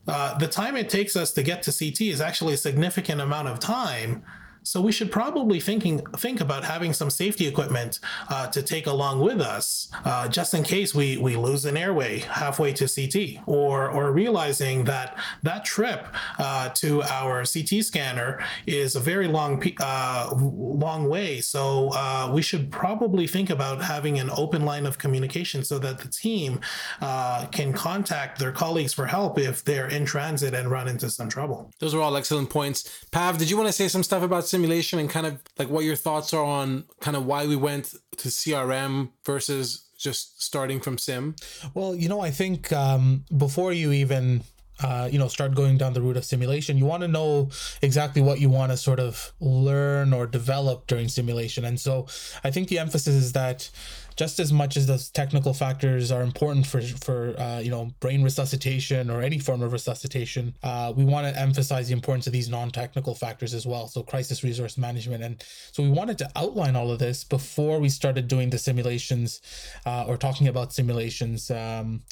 uh, 0.07 0.39
the 0.39 0.47
time 0.47 0.77
it 0.77 0.89
takes 0.89 1.17
us 1.17 1.33
to 1.33 1.43
get 1.43 1.63
to 1.65 1.73
CT 1.73 2.03
is 2.03 2.21
actually 2.21 2.55
a 2.55 2.59
significant 2.59 3.21
amount 3.21 3.49
of 3.49 3.59
time 3.59 4.23
so 4.67 4.81
we 4.81 4.91
should 4.91 5.13
probably 5.13 5.61
thinking 5.61 6.05
think 6.17 6.41
about 6.41 6.65
having 6.65 6.93
some 6.93 7.09
safety 7.09 7.47
equipment 7.47 8.01
uh, 8.29 8.49
to 8.49 8.63
take 8.63 8.89
along 8.89 9.21
with 9.21 9.41
us, 9.41 9.89
uh, 10.05 10.27
just 10.27 10.55
in 10.55 10.65
case 10.65 10.93
we 10.93 11.17
we 11.19 11.37
lose 11.37 11.65
an 11.65 11.77
airway 11.77 12.19
halfway 12.19 12.73
to 12.73 12.89
CT, 12.89 13.45
or 13.47 13.89
or 13.89 14.11
realizing 14.11 14.83
that 14.85 15.17
that 15.45 15.65
trip 15.65 16.09
uh, 16.39 16.69
to 16.71 17.01
our 17.05 17.45
CT 17.45 17.85
scanner 17.85 18.45
is 18.67 18.97
a 18.97 19.01
very 19.01 19.29
long 19.29 19.63
uh, 19.79 20.35
long 20.37 21.09
way. 21.09 21.41
So 21.41 21.91
uh, 21.93 22.33
we 22.35 22.43
should 22.43 22.73
probably 22.73 23.29
think 23.29 23.51
about 23.51 23.83
having 23.83 24.19
an 24.19 24.31
open 24.37 24.65
line 24.65 24.85
of 24.85 24.99
communication 24.99 25.63
so 25.63 25.79
that 25.79 25.99
the 25.99 26.09
team 26.09 26.61
uh, 27.01 27.47
can 27.47 27.73
contact 27.73 28.41
their 28.41 28.53
colleagues 28.53 28.93
for 28.93 29.07
help 29.07 29.39
if 29.39 29.63
they're 29.63 29.87
in 29.87 30.05
transit 30.05 30.55
and 30.55 30.73
run 30.73 30.89
into 30.89 31.09
some 31.09 31.29
trouble. 31.29 31.71
Those 31.79 31.95
are 31.95 32.01
all 32.01 32.17
excellent 32.17 32.51
points. 32.51 33.07
Pav, 33.13 33.39
did 33.39 33.49
you 33.49 33.57
want 33.57 33.69
to 33.69 33.73
say 33.73 33.87
some 33.87 34.03
stuff 34.03 34.25
about 34.25 34.45
simulation 34.57 34.99
and 34.99 35.11
kind 35.11 35.27
of 35.27 35.43
like 35.59 35.69
what 35.69 35.85
your 35.85 35.97
thoughts 35.97 36.33
are 36.33 36.45
on 36.45 36.85
kind 37.01 37.17
of 37.17 37.27
why 37.27 37.47
we 37.47 37.57
went 37.57 37.95
to 38.17 38.29
CRM 38.29 39.11
versus 39.25 39.89
just 39.99 40.43
starting 40.43 40.81
from 40.81 40.97
sim? 40.99 41.35
Well, 41.75 41.95
you 41.95 42.09
know, 42.09 42.21
I 42.21 42.31
think 42.31 42.73
um, 42.73 43.25
before 43.37 43.73
you 43.73 43.93
even 43.93 44.43
uh, 44.83 45.09
you 45.11 45.19
know 45.19 45.29
start 45.29 45.55
going 45.55 45.77
down 45.77 45.93
the 45.93 46.01
route 46.01 46.17
of 46.17 46.25
simulation 46.25 46.77
you 46.77 46.85
want 46.85 47.03
to 47.03 47.09
know 47.09 47.49
exactly 47.83 48.23
what 48.23 48.41
you 48.41 48.49
want 48.49 48.71
to 48.71 48.77
sort 48.77 49.01
of 49.01 49.33
learn 49.41 50.13
or 50.13 50.27
develop 50.27 50.87
during 50.87 51.09
simulation 51.09 51.65
and 51.65 51.81
so 51.81 52.07
i 52.45 52.51
think 52.51 52.69
the 52.69 52.79
emphasis 52.79 53.15
is 53.15 53.33
that 53.33 53.71
just 54.17 54.41
as 54.41 54.53
much 54.53 54.77
as 54.77 54.87
those 54.87 55.11
technical 55.11 55.53
factors 55.53 56.11
are 56.11 56.23
important 56.23 56.67
for 56.67 56.81
for 56.81 57.39
uh, 57.39 57.61
you 57.61 57.71
know 57.71 57.91
brain 58.01 58.23
resuscitation 58.23 59.11
or 59.11 59.23
any 59.23 59.39
form 59.39 59.63
of 59.63 59.73
resuscitation, 59.73 60.55
uh, 60.63 60.93
we 60.97 61.05
want 61.05 61.27
to 61.27 61.41
emphasize 61.41 61.89
the 61.89 61.93
importance 61.93 62.27
of 62.27 62.33
these 62.33 62.49
non-technical 62.49 63.15
factors 63.15 63.53
as 63.55 63.67
well. 63.67 63.87
So 63.87 64.03
crisis 64.03 64.43
resource 64.43 64.79
management, 64.79 65.23
and 65.23 65.45
so 65.71 65.83
we 65.83 65.91
wanted 65.91 66.19
to 66.19 66.31
outline 66.35 66.77
all 66.77 66.91
of 66.91 66.99
this 66.99 67.25
before 67.25 67.79
we 67.79 67.91
started 67.91 68.27
doing 68.27 68.51
the 68.51 68.59
simulations 68.59 69.43
uh, 69.85 70.05
or 70.09 70.17
talking 70.17 70.49
about 70.49 70.73
simulations. 70.73 71.51
Um, 71.51 72.03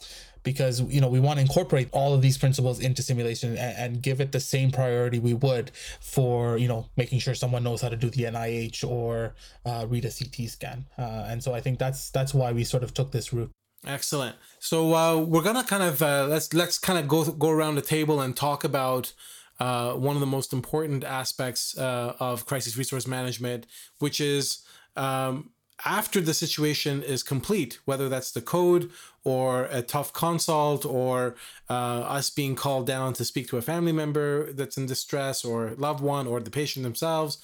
because 0.44 0.80
you 0.83 1.00
know 1.00 1.09
we 1.09 1.18
want 1.18 1.38
to 1.38 1.40
incorporate 1.40 1.88
all 1.90 2.14
of 2.14 2.22
these 2.22 2.38
principles 2.38 2.78
into 2.78 3.02
simulation 3.02 3.57
and, 3.57 3.76
and, 3.76 4.02
give 4.02 4.20
it 4.20 4.30
the 4.33 4.40
same 4.40 4.70
priority 4.70 5.18
we 5.18 5.35
would 5.35 5.72
for 6.00 6.57
you 6.59 6.68
know 6.68 6.87
making 6.96 7.18
sure 7.18 7.35
someone 7.35 7.64
knows 7.64 7.80
how 7.80 7.88
to 7.88 7.96
do 7.96 8.11
the 8.11 8.24
NIH 8.24 8.88
or 8.88 9.35
uh, 9.64 9.87
read 9.88 10.04
a 10.04 10.11
CT 10.11 10.48
scan. 10.48 10.85
Uh, 10.96 11.26
and 11.28 11.42
so 11.42 11.54
I 11.54 11.61
think 11.61 11.78
that's 11.78 12.11
that's 12.11 12.33
why 12.33 12.52
we 12.52 12.62
sort 12.62 12.85
of 12.85 12.94
took 12.94 13.11
this 13.11 13.33
route. 13.33 13.50
Excellent. 13.87 14.37
So 14.61 14.94
uh, 14.94 15.16
we're 15.18 15.42
gonna 15.42 15.64
kind 15.64 15.83
of 15.83 16.00
uh, 16.02 16.26
let's 16.28 16.52
let's 16.54 16.78
kind 16.78 16.98
of 16.98 17.09
go 17.09 17.24
go 17.33 17.50
around 17.50 17.74
the 17.74 17.83
table 17.83 18.20
and 18.20 18.37
talk 18.37 18.62
about 18.64 19.12
uh, 19.61 19.92
one 19.92 20.16
of 20.16 20.20
the 20.20 20.26
most 20.26 20.52
important 20.52 21.04
aspects 21.04 21.76
uh, 21.78 22.14
of 22.18 22.46
crisis 22.46 22.76
resource 22.76 23.07
management, 23.07 23.66
which 23.98 24.20
is 24.20 24.64
um, 24.96 25.50
after 25.84 26.20
the 26.20 26.34
situation 26.34 27.02
is 27.02 27.22
complete, 27.22 27.78
whether 27.84 28.08
that's 28.08 28.30
the 28.30 28.40
code 28.40 28.90
or 29.24 29.64
a 29.70 29.82
tough 29.82 30.12
consult 30.12 30.84
or 30.84 31.34
uh, 31.68 31.72
us 31.72 32.30
being 32.30 32.54
called 32.54 32.87
down 32.87 33.12
to 33.14 33.24
speak 33.24 33.48
to 33.48 33.56
a 33.56 33.62
family 33.62 33.92
member 33.92 34.52
that's 34.52 34.76
in 34.76 34.87
distress 34.87 35.44
or 35.44 35.74
loved 35.76 36.00
one 36.00 36.26
or 36.26 36.40
the 36.40 36.50
patient 36.50 36.84
themselves. 36.84 37.38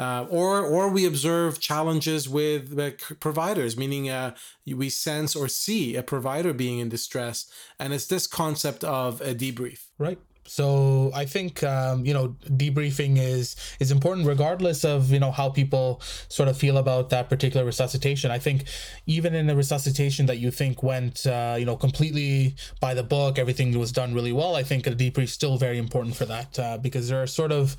Uh, 0.00 0.26
or 0.28 0.60
or 0.60 0.88
we 0.88 1.06
observe 1.06 1.60
challenges 1.60 2.28
with 2.28 2.76
uh, 2.76 2.90
providers, 3.20 3.76
meaning 3.76 4.10
uh, 4.10 4.34
we 4.66 4.88
sense 4.88 5.36
or 5.36 5.46
see 5.46 5.94
a 5.94 6.02
provider 6.02 6.52
being 6.52 6.80
in 6.80 6.88
distress, 6.88 7.48
and 7.78 7.92
it's 7.92 8.06
this 8.06 8.26
concept 8.26 8.82
of 8.82 9.20
a 9.20 9.36
debrief. 9.36 9.84
Right. 9.96 10.18
So 10.46 11.10
I 11.14 11.24
think 11.24 11.62
um, 11.62 12.04
you 12.04 12.12
know 12.12 12.36
debriefing 12.44 13.18
is 13.18 13.56
is 13.80 13.90
important 13.90 14.26
regardless 14.26 14.84
of 14.84 15.10
you 15.10 15.18
know 15.18 15.30
how 15.30 15.48
people 15.48 16.00
sort 16.28 16.48
of 16.48 16.56
feel 16.56 16.78
about 16.78 17.10
that 17.10 17.28
particular 17.28 17.64
resuscitation. 17.64 18.30
I 18.30 18.38
think 18.38 18.64
even 19.06 19.34
in 19.34 19.46
the 19.46 19.56
resuscitation 19.56 20.26
that 20.26 20.38
you 20.38 20.50
think 20.50 20.82
went 20.82 21.26
uh, 21.26 21.56
you 21.58 21.64
know 21.64 21.76
completely 21.76 22.56
by 22.80 22.94
the 22.94 23.02
book, 23.02 23.38
everything 23.38 23.76
was 23.78 23.92
done 23.92 24.14
really 24.14 24.32
well. 24.32 24.54
I 24.54 24.62
think 24.62 24.86
a 24.86 24.90
debrief 24.90 25.24
is 25.24 25.32
still 25.32 25.56
very 25.56 25.78
important 25.78 26.16
for 26.16 26.26
that 26.26 26.58
uh, 26.58 26.78
because 26.78 27.08
there 27.08 27.22
are 27.22 27.26
sort 27.26 27.52
of 27.52 27.76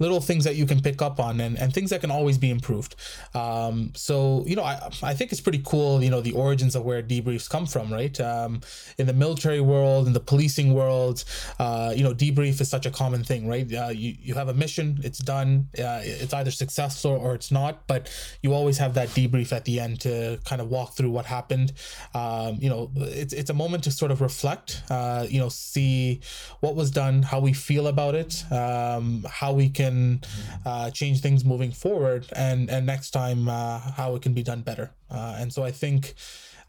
little 0.00 0.20
things 0.20 0.42
that 0.44 0.56
you 0.56 0.66
can 0.66 0.80
pick 0.80 1.00
up 1.00 1.20
on 1.20 1.40
and, 1.40 1.56
and 1.58 1.72
things 1.72 1.90
that 1.90 2.00
can 2.00 2.10
always 2.10 2.38
be 2.38 2.50
improved. 2.50 2.96
Um, 3.34 3.92
so, 3.94 4.42
you 4.46 4.56
know, 4.56 4.64
I, 4.64 4.90
I 5.02 5.14
think 5.14 5.30
it's 5.30 5.40
pretty 5.40 5.62
cool, 5.64 6.02
you 6.02 6.10
know, 6.10 6.20
the 6.20 6.32
origins 6.32 6.74
of 6.74 6.84
where 6.84 7.02
debriefs 7.02 7.48
come 7.48 7.66
from, 7.66 7.92
right? 7.92 8.18
Um, 8.20 8.62
in 8.98 9.06
the 9.06 9.12
military 9.12 9.60
world, 9.60 10.06
in 10.08 10.12
the 10.14 10.20
policing 10.20 10.74
world, 10.74 11.24
uh, 11.58 11.92
you 11.94 12.02
know, 12.02 12.14
debrief 12.14 12.60
is 12.60 12.68
such 12.68 12.86
a 12.86 12.90
common 12.90 13.22
thing, 13.22 13.46
right? 13.46 13.72
Uh, 13.72 13.88
you, 13.88 14.16
you 14.20 14.34
have 14.34 14.48
a 14.48 14.54
mission, 14.54 14.98
it's 15.04 15.18
done, 15.18 15.68
uh, 15.78 16.00
it's 16.02 16.32
either 16.32 16.50
successful 16.50 17.12
or 17.12 17.34
it's 17.34 17.52
not, 17.52 17.86
but 17.86 18.10
you 18.42 18.54
always 18.54 18.78
have 18.78 18.94
that 18.94 19.08
debrief 19.10 19.52
at 19.52 19.64
the 19.66 19.78
end 19.78 20.00
to 20.00 20.40
kind 20.44 20.62
of 20.62 20.70
walk 20.70 20.94
through 20.94 21.10
what 21.10 21.26
happened. 21.26 21.72
Um, 22.14 22.56
you 22.60 22.70
know, 22.70 22.90
it's, 22.96 23.34
it's 23.34 23.50
a 23.50 23.54
moment 23.54 23.84
to 23.84 23.90
sort 23.90 24.10
of 24.10 24.22
reflect, 24.22 24.82
uh, 24.88 25.26
you 25.28 25.38
know, 25.38 25.50
see 25.50 26.20
what 26.60 26.74
was 26.74 26.90
done, 26.90 27.22
how 27.22 27.40
we 27.40 27.52
feel 27.52 27.86
about 27.86 28.14
it, 28.14 28.50
um, 28.50 29.26
how 29.28 29.52
we 29.52 29.68
can 29.68 29.89
can 29.90 30.20
uh, 30.64 30.90
change 30.90 31.20
things 31.20 31.44
moving 31.44 31.70
forward, 31.70 32.26
and 32.34 32.70
and 32.70 32.86
next 32.86 33.10
time 33.10 33.48
uh, 33.48 33.78
how 33.78 34.14
it 34.16 34.22
can 34.22 34.32
be 34.32 34.42
done 34.42 34.62
better. 34.62 34.90
Uh, 35.10 35.36
and 35.38 35.52
so 35.52 35.62
I 35.64 35.72
think 35.72 36.14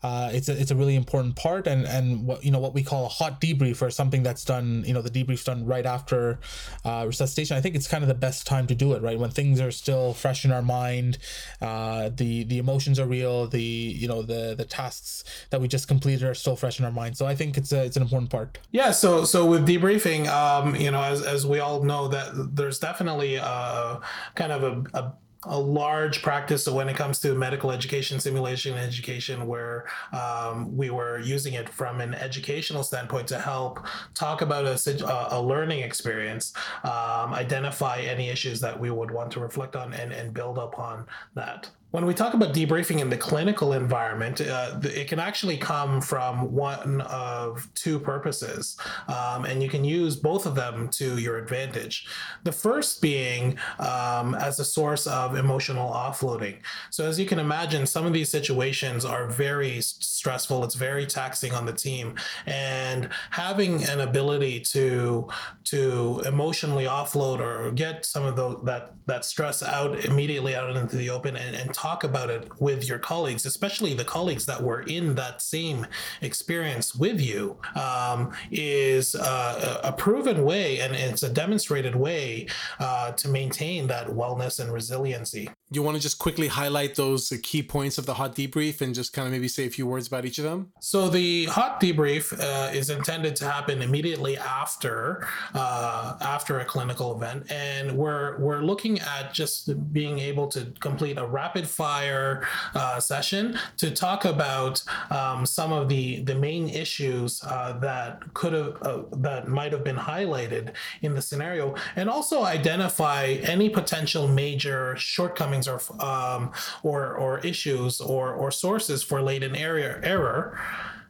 uh, 0.03 0.29
it's 0.33 0.49
a 0.49 0.59
it's 0.59 0.71
a 0.71 0.75
really 0.75 0.95
important 0.95 1.35
part 1.35 1.67
and 1.67 1.85
and 1.85 2.25
what 2.25 2.43
you 2.43 2.51
know 2.51 2.59
what 2.59 2.73
we 2.73 2.83
call 2.83 3.05
a 3.05 3.09
hot 3.09 3.39
debrief 3.39 3.81
or 3.81 3.91
something 3.91 4.23
that's 4.23 4.43
done 4.43 4.83
you 4.85 4.93
know 4.93 5.01
the 5.01 5.09
debrief's 5.09 5.43
done 5.43 5.65
right 5.65 5.85
after 5.85 6.39
uh, 6.85 7.03
resuscitation. 7.05 7.55
I 7.55 7.61
think 7.61 7.75
it's 7.75 7.87
kind 7.87 8.03
of 8.03 8.07
the 8.07 8.15
best 8.15 8.47
time 8.47 8.67
to 8.67 8.75
do 8.75 8.93
it 8.93 9.01
right? 9.01 9.17
When 9.19 9.29
things 9.29 9.61
are 9.61 9.71
still 9.71 10.13
fresh 10.13 10.43
in 10.45 10.51
our 10.51 10.61
mind 10.61 11.17
uh, 11.61 12.09
the 12.15 12.43
the 12.45 12.57
emotions 12.57 12.99
are 12.99 13.05
real 13.05 13.47
the 13.47 13.61
you 13.61 14.07
know 14.07 14.21
the 14.21 14.55
the 14.57 14.65
tasks 14.65 15.23
that 15.51 15.61
we 15.61 15.67
just 15.67 15.87
completed 15.87 16.23
are 16.23 16.33
still 16.33 16.55
fresh 16.55 16.79
in 16.79 16.85
our 16.85 16.91
mind. 16.91 17.17
So 17.17 17.25
I 17.25 17.35
think 17.35 17.57
it's 17.57 17.71
a, 17.71 17.83
it's 17.83 17.97
an 17.97 18.03
important 18.03 18.31
part. 18.31 18.57
Yeah 18.71 18.91
so 18.91 19.23
so 19.25 19.45
with 19.45 19.67
debriefing 19.67 20.27
um 20.27 20.75
you 20.75 20.91
know 20.91 21.03
as, 21.03 21.21
as 21.23 21.45
we 21.45 21.59
all 21.59 21.83
know 21.83 22.07
that 22.07 22.55
there's 22.55 22.79
definitely 22.79 23.37
uh 23.37 23.97
kind 24.35 24.51
of 24.51 24.63
a, 24.63 24.97
a 24.97 25.13
a 25.43 25.59
large 25.59 26.21
practice 26.21 26.65
so 26.65 26.73
when 26.73 26.87
it 26.87 26.95
comes 26.95 27.19
to 27.19 27.33
medical 27.33 27.71
education, 27.71 28.19
simulation 28.19 28.77
education, 28.77 29.47
where 29.47 29.87
um, 30.13 30.75
we 30.75 30.89
were 30.89 31.19
using 31.19 31.53
it 31.53 31.67
from 31.67 31.99
an 31.99 32.13
educational 32.13 32.83
standpoint 32.83 33.27
to 33.27 33.39
help 33.39 33.79
talk 34.13 34.41
about 34.41 34.65
a, 34.65 35.35
a 35.35 35.41
learning 35.41 35.79
experience, 35.79 36.53
um, 36.83 37.33
identify 37.33 37.99
any 38.01 38.29
issues 38.29 38.59
that 38.61 38.79
we 38.79 38.91
would 38.91 39.09
want 39.09 39.31
to 39.31 39.39
reflect 39.39 39.75
on, 39.75 39.93
and, 39.93 40.11
and 40.11 40.33
build 40.33 40.57
upon 40.57 41.05
that 41.33 41.69
when 41.91 42.05
we 42.05 42.13
talk 42.13 42.33
about 42.33 42.53
debriefing 42.53 42.99
in 42.99 43.09
the 43.09 43.17
clinical 43.17 43.73
environment, 43.73 44.39
uh, 44.39 44.79
it 44.83 45.09
can 45.09 45.19
actually 45.19 45.57
come 45.57 45.99
from 46.01 46.51
one 46.51 47.01
of 47.01 47.67
two 47.75 47.99
purposes, 47.99 48.77
um, 49.09 49.43
and 49.43 49.61
you 49.61 49.69
can 49.69 49.83
use 49.83 50.15
both 50.15 50.45
of 50.45 50.55
them 50.55 50.87
to 50.89 51.17
your 51.17 51.37
advantage. 51.37 52.07
The 52.43 52.51
first 52.51 53.01
being 53.01 53.57
um, 53.79 54.35
as 54.35 54.59
a 54.59 54.65
source 54.65 55.05
of 55.05 55.35
emotional 55.35 55.91
offloading. 55.91 56.59
So, 56.91 57.05
as 57.05 57.19
you 57.19 57.25
can 57.25 57.39
imagine, 57.39 57.85
some 57.85 58.05
of 58.05 58.13
these 58.13 58.29
situations 58.29 59.03
are 59.03 59.27
very 59.27 59.81
stressful, 59.81 60.63
it's 60.63 60.75
very 60.75 61.05
taxing 61.05 61.53
on 61.53 61.65
the 61.65 61.73
team, 61.73 62.15
and 62.45 63.09
having 63.31 63.83
an 63.83 63.99
ability 63.99 64.61
to 64.61 65.27
to 65.65 66.21
emotionally 66.25 66.85
offload 66.85 67.39
or 67.39 67.71
get 67.71 68.05
some 68.05 68.23
of 68.23 68.37
the, 68.37 68.57
that 68.63 68.93
that 69.07 69.25
stress 69.25 69.61
out 69.61 70.05
immediately 70.05 70.55
out 70.55 70.73
into 70.75 70.95
the 70.95 71.09
open 71.09 71.35
and, 71.35 71.55
and 71.55 71.73
talk 71.81 72.03
about 72.03 72.29
it 72.29 72.47
with 72.59 72.87
your 72.87 72.99
colleagues, 72.99 73.45
especially 73.45 73.93
the 73.93 74.05
colleagues 74.05 74.45
that 74.45 74.61
were 74.61 74.81
in 74.83 75.15
that 75.15 75.41
same 75.41 75.87
experience 76.21 76.93
with 76.93 77.19
you, 77.19 77.57
um, 77.75 78.31
is 78.51 79.15
uh, 79.15 79.81
a 79.83 79.91
proven 79.91 80.43
way 80.43 80.79
and 80.79 80.93
it's 80.93 81.23
a 81.23 81.29
demonstrated 81.29 81.95
way 81.95 82.47
uh, 82.79 83.11
to 83.13 83.27
maintain 83.29 83.87
that 83.87 84.07
wellness 84.07 84.59
and 84.59 84.71
resiliency. 84.71 85.49
You 85.73 85.81
want 85.81 85.95
to 85.95 86.03
just 86.03 86.19
quickly 86.19 86.49
highlight 86.49 86.95
those 86.95 87.31
key 87.43 87.63
points 87.63 87.97
of 87.97 88.05
the 88.05 88.13
hot 88.13 88.35
debrief 88.35 88.81
and 88.81 88.93
just 88.93 89.13
kind 89.13 89.25
of 89.25 89.31
maybe 89.31 89.47
say 89.47 89.65
a 89.65 89.69
few 89.69 89.87
words 89.87 90.05
about 90.05 90.25
each 90.25 90.37
of 90.37 90.43
them? 90.43 90.73
So, 90.81 91.07
the 91.07 91.45
hot 91.45 91.79
debrief 91.79 92.37
uh, 92.37 92.73
is 92.73 92.89
intended 92.89 93.37
to 93.37 93.49
happen 93.49 93.81
immediately 93.81 94.37
after 94.37 95.25
uh, 95.53 96.17
after 96.19 96.59
a 96.59 96.65
clinical 96.65 97.15
event, 97.15 97.49
and 97.49 97.97
we're 97.97 98.37
we're 98.39 98.59
looking 98.59 98.99
at 98.99 99.33
just 99.33 99.93
being 99.93 100.19
able 100.19 100.47
to 100.49 100.73
complete 100.81 101.17
a 101.17 101.25
rapid 101.25 101.69
fire 101.71 102.47
uh, 102.75 102.99
session 102.99 103.57
to 103.77 103.91
talk 103.91 104.25
about 104.25 104.83
um, 105.09 105.45
some 105.45 105.71
of 105.71 105.89
the 105.89 106.21
the 106.23 106.35
main 106.35 106.69
issues 106.69 107.41
uh, 107.43 107.77
that 107.79 108.33
could 108.33 108.53
have 108.53 108.77
uh, 108.81 109.03
that 109.17 109.47
might 109.47 109.71
have 109.71 109.83
been 109.83 109.95
highlighted 109.95 110.73
in 111.01 111.15
the 111.15 111.21
scenario, 111.21 111.75
and 111.95 112.09
also 112.09 112.43
identify 112.43 113.25
any 113.43 113.69
potential 113.69 114.27
major 114.27 114.95
shortcomings 114.97 115.67
or 115.67 115.79
um, 115.99 116.51
or 116.83 117.15
or 117.15 117.39
issues 117.39 118.01
or 118.01 118.33
or 118.33 118.51
sources 118.51 119.03
for 119.03 119.21
latent 119.21 119.57
area 119.57 119.99
error 120.03 120.59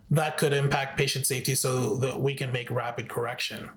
that 0.10 0.38
could 0.38 0.52
impact 0.52 0.98
patient 0.98 1.26
safety 1.26 1.56
so 1.56 1.96
that 1.96 2.20
we 2.20 2.34
can 2.34 2.52
make 2.52 2.70
rapid 2.70 3.08
correction 3.08 3.70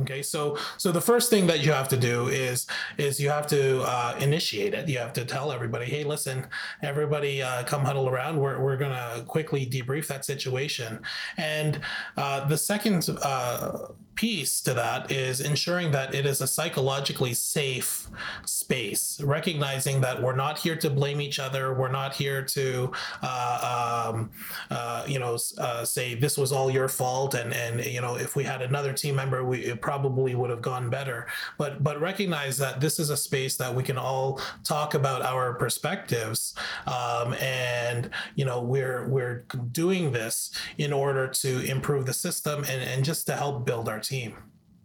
okay 0.00 0.22
so 0.22 0.56
so 0.76 0.92
the 0.92 1.00
first 1.00 1.30
thing 1.30 1.46
that 1.46 1.64
you 1.64 1.72
have 1.72 1.88
to 1.88 1.96
do 1.96 2.28
is 2.28 2.66
is 2.96 3.18
you 3.20 3.28
have 3.28 3.46
to 3.46 3.82
uh, 3.82 4.16
initiate 4.20 4.74
it. 4.74 4.88
You 4.88 4.98
have 4.98 5.12
to 5.14 5.24
tell 5.24 5.52
everybody 5.52 5.86
hey 5.86 6.04
listen 6.04 6.46
everybody 6.82 7.42
uh, 7.42 7.64
come 7.64 7.84
huddle 7.84 8.08
around. 8.08 8.38
We're, 8.38 8.60
we're 8.60 8.76
gonna 8.76 9.24
quickly 9.26 9.66
debrief 9.66 10.06
that 10.08 10.24
situation. 10.24 11.00
And 11.36 11.80
uh, 12.16 12.46
the 12.46 12.56
second 12.56 13.08
uh, 13.22 13.88
piece 14.18 14.60
to 14.60 14.74
that 14.74 15.12
is 15.12 15.40
ensuring 15.40 15.92
that 15.92 16.12
it 16.12 16.26
is 16.26 16.40
a 16.40 16.46
psychologically 16.46 17.32
safe 17.32 18.08
space, 18.44 19.20
recognizing 19.20 20.00
that 20.00 20.20
we're 20.20 20.34
not 20.34 20.58
here 20.58 20.74
to 20.74 20.90
blame 20.90 21.20
each 21.20 21.38
other. 21.38 21.72
We're 21.72 21.92
not 21.92 22.12
here 22.12 22.42
to, 22.42 22.90
uh, 23.22 24.10
um, 24.12 24.30
uh, 24.72 25.04
you 25.06 25.20
know, 25.20 25.38
uh, 25.58 25.84
say 25.84 26.14
this 26.14 26.36
was 26.36 26.50
all 26.50 26.68
your 26.68 26.88
fault, 26.88 27.34
and 27.34 27.54
and 27.54 27.84
you 27.84 28.00
know, 28.00 28.16
if 28.16 28.34
we 28.34 28.42
had 28.42 28.60
another 28.60 28.92
team 28.92 29.14
member, 29.14 29.44
we 29.44 29.60
it 29.60 29.80
probably 29.80 30.34
would 30.34 30.50
have 30.50 30.62
gone 30.62 30.90
better. 30.90 31.28
But 31.56 31.84
but 31.84 32.00
recognize 32.00 32.58
that 32.58 32.80
this 32.80 32.98
is 32.98 33.10
a 33.10 33.16
space 33.16 33.56
that 33.58 33.72
we 33.72 33.84
can 33.84 33.98
all 33.98 34.40
talk 34.64 34.94
about 34.94 35.22
our 35.22 35.54
perspectives, 35.54 36.54
um, 36.88 37.34
and 37.34 38.10
you 38.34 38.44
know, 38.44 38.60
we're 38.60 39.06
we're 39.06 39.44
doing 39.70 40.10
this 40.10 40.50
in 40.76 40.92
order 40.92 41.28
to 41.28 41.60
improve 41.70 42.04
the 42.04 42.12
system 42.12 42.64
and 42.68 42.82
and 42.82 43.04
just 43.04 43.24
to 43.26 43.36
help 43.36 43.64
build 43.64 43.88
our 43.88 44.00
team 44.00 44.07
team. 44.08 44.34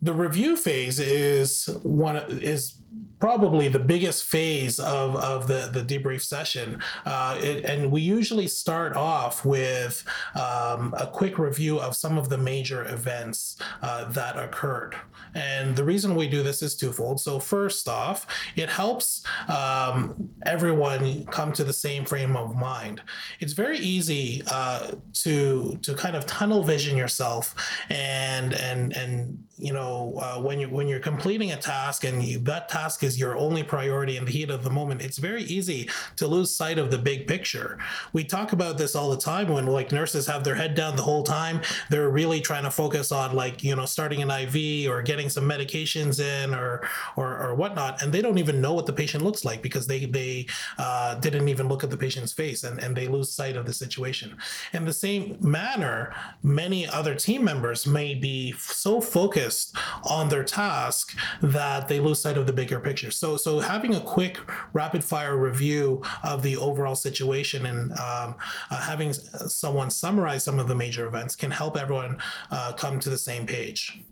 The 0.04 0.14
review 0.14 0.58
phase 0.58 1.00
is 1.00 1.68
one 1.82 2.18
is 2.30 2.76
probably 3.24 3.70
the 3.70 3.80
biggest 3.80 4.26
phase 4.26 4.80
of, 4.80 5.16
of 5.16 5.48
the, 5.48 5.70
the 5.72 5.82
debrief 5.82 6.22
session. 6.22 6.78
Uh, 7.06 7.40
it, 7.42 7.64
and 7.64 7.90
we 7.90 8.02
usually 8.02 8.50
start 8.50 8.98
off 8.98 9.46
with 9.46 10.04
um, 10.36 10.94
a 10.98 11.08
quick 11.08 11.40
review 11.40 11.80
of 11.80 11.96
some 11.96 12.18
of 12.18 12.28
the 12.28 12.38
major 12.38 12.84
events 12.90 13.56
uh, 13.82 14.04
that 14.12 14.38
occurred. 14.38 14.98
And 15.36 15.74
the 15.74 15.86
reason 15.86 16.16
we 16.16 16.28
do 16.28 16.44
this 16.44 16.62
is 16.62 16.76
twofold. 16.76 17.22
So, 17.22 17.40
first 17.40 17.88
off, 17.88 18.28
it 18.58 18.70
helps 18.70 19.24
um, 19.48 20.30
everyone 20.46 21.26
come 21.28 21.54
to 21.54 21.64
the 21.64 21.72
same 21.72 22.04
frame 22.04 22.36
of 22.36 22.58
mind. 22.58 23.02
It's 23.40 23.54
very 23.54 23.80
easy 23.80 24.44
uh, 24.52 24.92
to 25.24 25.80
to 25.82 25.94
kind 25.96 26.18
of 26.18 26.26
tunnel 26.26 26.62
vision 26.62 26.98
yourself 26.98 27.56
and 27.90 28.54
and 28.54 28.92
and 28.94 29.44
you 29.58 29.72
know 29.72 29.93
uh, 30.20 30.42
when 30.42 30.60
you 30.60 30.70
when 30.70 30.88
you're 30.88 31.00
completing 31.12 31.52
a 31.52 31.58
task 31.58 32.04
and 32.04 32.24
you, 32.24 32.40
that 32.40 32.70
task 32.70 32.84
task 32.84 33.04
is 33.04 33.18
your 33.18 33.38
only 33.38 33.64
priority 33.64 34.18
in 34.18 34.26
the 34.26 34.32
heat 34.32 34.50
of 34.50 34.64
the 34.64 34.70
moment, 34.70 35.02
it's 35.02 35.18
very 35.18 35.44
easy 35.44 35.90
to 36.18 36.28
lose 36.28 36.54
sight 36.54 36.78
of 36.78 36.92
the 36.92 36.98
big 36.98 37.28
picture. 37.28 37.80
We 38.12 38.24
talk 38.24 38.54
about 38.54 38.78
this 38.78 38.96
all 38.96 39.10
the 39.10 39.18
time 39.18 39.48
when 39.48 39.66
like 39.66 39.92
nurses 39.92 40.28
have 40.28 40.44
their 40.44 40.56
head 40.56 40.76
down 40.76 40.96
the 40.96 41.02
whole 41.02 41.24
time. 41.24 41.62
They're 41.90 42.10
really 42.10 42.42
trying 42.42 42.64
to 42.64 42.72
focus 42.72 43.12
on 43.12 43.36
like, 43.36 43.64
you 43.64 43.76
know, 43.76 43.86
starting 43.86 44.22
an 44.22 44.30
IV 44.30 44.92
or 44.92 45.02
getting 45.02 45.30
some 45.30 45.46
medications 45.48 46.20
in 46.20 46.54
or 46.54 46.88
or, 47.16 47.30
or 47.44 47.56
whatnot. 47.56 48.02
And 48.02 48.12
they 48.12 48.22
don't 48.22 48.38
even 48.38 48.62
know 48.62 48.74
what 48.74 48.86
the 48.86 48.94
patient 48.94 49.24
looks 49.24 49.46
like 49.46 49.62
because 49.62 49.88
they 49.88 50.06
they 50.06 50.46
uh, 50.78 51.16
didn't 51.16 51.48
even 51.48 51.68
look 51.68 51.84
at 51.84 51.90
the 51.90 51.98
patient's 51.98 52.34
face 52.34 52.64
and, 52.64 52.80
and 52.84 52.96
they 52.96 53.08
lose 53.08 53.32
sight 53.32 53.56
of 53.56 53.66
the 53.66 53.74
situation. 53.74 54.38
In 54.74 54.86
the 54.86 54.94
same 54.94 55.38
manner, 55.40 56.14
many 56.44 56.88
other 56.88 57.16
team 57.16 57.44
members 57.44 57.88
may 57.88 58.14
be 58.14 58.54
so 58.58 59.00
focused 59.00 59.76
on 60.04 60.30
their 60.30 60.44
task 60.44 61.18
that 61.42 61.88
they 61.88 62.00
lose 62.00 62.22
sight 62.22 62.38
of 62.38 62.48
the 62.48 62.54
bigger 62.54 62.80
picture. 62.80 63.12
So 63.12 63.38
so 63.38 63.60
having 63.60 63.96
a 63.96 64.02
quick 64.02 64.40
rapid 64.74 65.04
fire 65.04 65.38
review 65.38 66.02
of 66.24 66.44
the 66.44 66.58
overall 66.58 66.96
situation 66.96 67.66
and 67.66 67.92
um, 67.94 68.36
uh, 68.70 68.82
having 68.82 69.14
someone 69.14 69.90
summarize 69.90 70.44
some 70.44 70.60
of 70.60 70.68
the 70.68 70.76
major 70.76 71.06
events 71.08 71.36
can 71.36 71.52
help 71.52 71.78
everyone 71.78 72.18
uh, 72.52 72.74
come 72.74 73.00
to 73.00 73.10
the 73.10 73.18
same 73.18 73.46
page. 73.46 74.04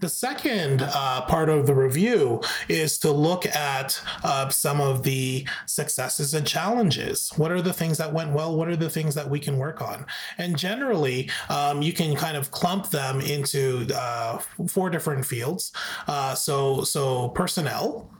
The 0.00 0.08
second 0.08 0.82
uh, 0.82 1.22
part 1.22 1.48
of 1.48 1.66
the 1.66 1.74
review 1.74 2.40
is 2.68 2.98
to 2.98 3.10
look 3.10 3.46
at 3.46 4.00
uh, 4.22 4.48
some 4.48 4.80
of 4.80 5.02
the 5.02 5.46
successes 5.66 6.34
and 6.34 6.46
challenges. 6.46 7.30
What 7.36 7.52
are 7.52 7.62
the 7.62 7.72
things 7.72 7.98
that 7.98 8.12
went 8.12 8.32
well? 8.32 8.56
What 8.56 8.68
are 8.68 8.76
the 8.76 8.90
things 8.90 9.14
that 9.14 9.28
we 9.28 9.40
can 9.40 9.58
work 9.58 9.80
on? 9.80 10.06
And 10.38 10.56
generally, 10.56 11.30
um, 11.48 11.82
you 11.82 11.92
can 11.92 12.14
kind 12.16 12.36
of 12.36 12.50
clump 12.50 12.90
them 12.90 13.20
into 13.20 13.86
uh, 13.94 14.38
four 14.68 14.90
different 14.90 15.26
fields. 15.26 15.72
Uh, 16.06 16.34
so, 16.34 16.82
so 16.82 17.28
personnel. 17.30 18.10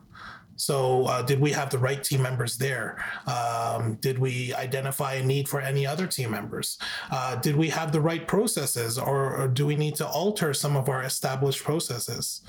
So, 0.60 1.06
uh, 1.06 1.22
did 1.22 1.40
we 1.40 1.52
have 1.52 1.70
the 1.70 1.78
right 1.78 2.02
team 2.04 2.20
members 2.20 2.58
there? 2.58 3.02
Um, 3.26 3.94
did 3.94 4.18
we 4.18 4.52
identify 4.54 5.14
a 5.14 5.24
need 5.24 5.48
for 5.48 5.60
any 5.60 5.86
other 5.86 6.06
team 6.06 6.30
members? 6.32 6.76
Uh, 7.10 7.36
did 7.36 7.56
we 7.56 7.70
have 7.70 7.92
the 7.92 8.00
right 8.00 8.26
processes, 8.28 8.98
or, 8.98 9.36
or, 9.36 9.48
do 9.48 9.66
we 9.66 9.74
need 9.74 9.94
to 9.96 10.06
alter 10.06 10.52
some 10.52 10.76
of 10.76 10.88
our 10.90 11.02
established 11.02 11.64
processes? 11.64 12.42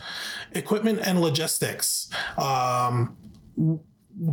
Equipment 0.52 1.00
and 1.04 1.22
logistics. 1.22 2.10
Um, 2.38 3.16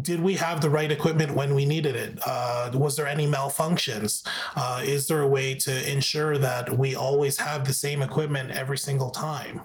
did 0.02 0.20
we 0.20 0.34
have 0.34 0.60
the 0.60 0.70
right 0.70 0.90
equipment 0.90 1.34
when 1.34 1.54
we 1.54 1.64
needed 1.64 1.94
it? 1.94 2.18
Uh, 2.26 2.70
was 2.74 2.96
there 2.96 3.06
any 3.06 3.28
malfunctions? 3.28 4.26
Uh, 4.56 4.82
is 4.84 5.06
there 5.06 5.20
a 5.20 5.28
way 5.28 5.54
to 5.54 5.90
ensure 5.90 6.36
that 6.36 6.76
we 6.76 6.96
always 6.96 7.38
have 7.38 7.64
the 7.64 7.72
same 7.72 8.02
equipment 8.02 8.50
every 8.50 8.78
single 8.78 9.10
time? 9.10 9.60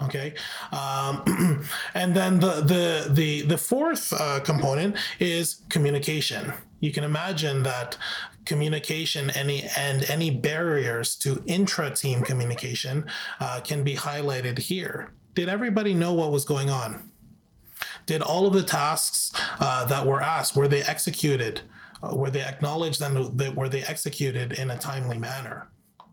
Okay, 0.00 0.34
um, 0.70 1.64
and 1.94 2.14
then 2.14 2.38
the 2.38 2.60
the 2.60 3.12
the 3.12 3.42
the 3.42 3.58
fourth 3.58 4.12
uh, 4.12 4.40
component 4.40 4.96
is 5.18 5.62
communication. 5.68 6.52
You 6.80 6.92
can 6.92 7.02
imagine 7.02 7.64
that 7.64 7.96
communication 8.44 9.30
any 9.30 9.64
and 9.76 10.08
any 10.08 10.30
barriers 10.30 11.16
to 11.16 11.42
intra-team 11.46 12.22
communication 12.22 13.06
uh, 13.40 13.60
can 13.60 13.82
be 13.82 13.94
highlighted 13.94 14.58
here. 14.58 15.12
Did 15.34 15.48
everybody 15.48 15.94
know 15.94 16.14
what 16.14 16.32
was 16.32 16.44
going 16.44 16.70
on? 16.70 17.10
Did 18.06 18.22
all 18.22 18.46
of 18.46 18.54
the 18.54 18.62
tasks 18.62 19.32
uh, 19.60 19.84
that 19.86 20.06
were 20.06 20.22
asked 20.22 20.56
were 20.56 20.68
they 20.68 20.82
executed? 20.82 21.60
Uh, 22.02 22.16
were 22.16 22.30
they 22.30 22.42
acknowledged 22.42 23.02
and 23.02 23.56
were 23.56 23.68
they 23.68 23.82
executed 23.82 24.52
in 24.52 24.70
a 24.70 24.78
timely 24.78 25.18
manner? 25.18 25.68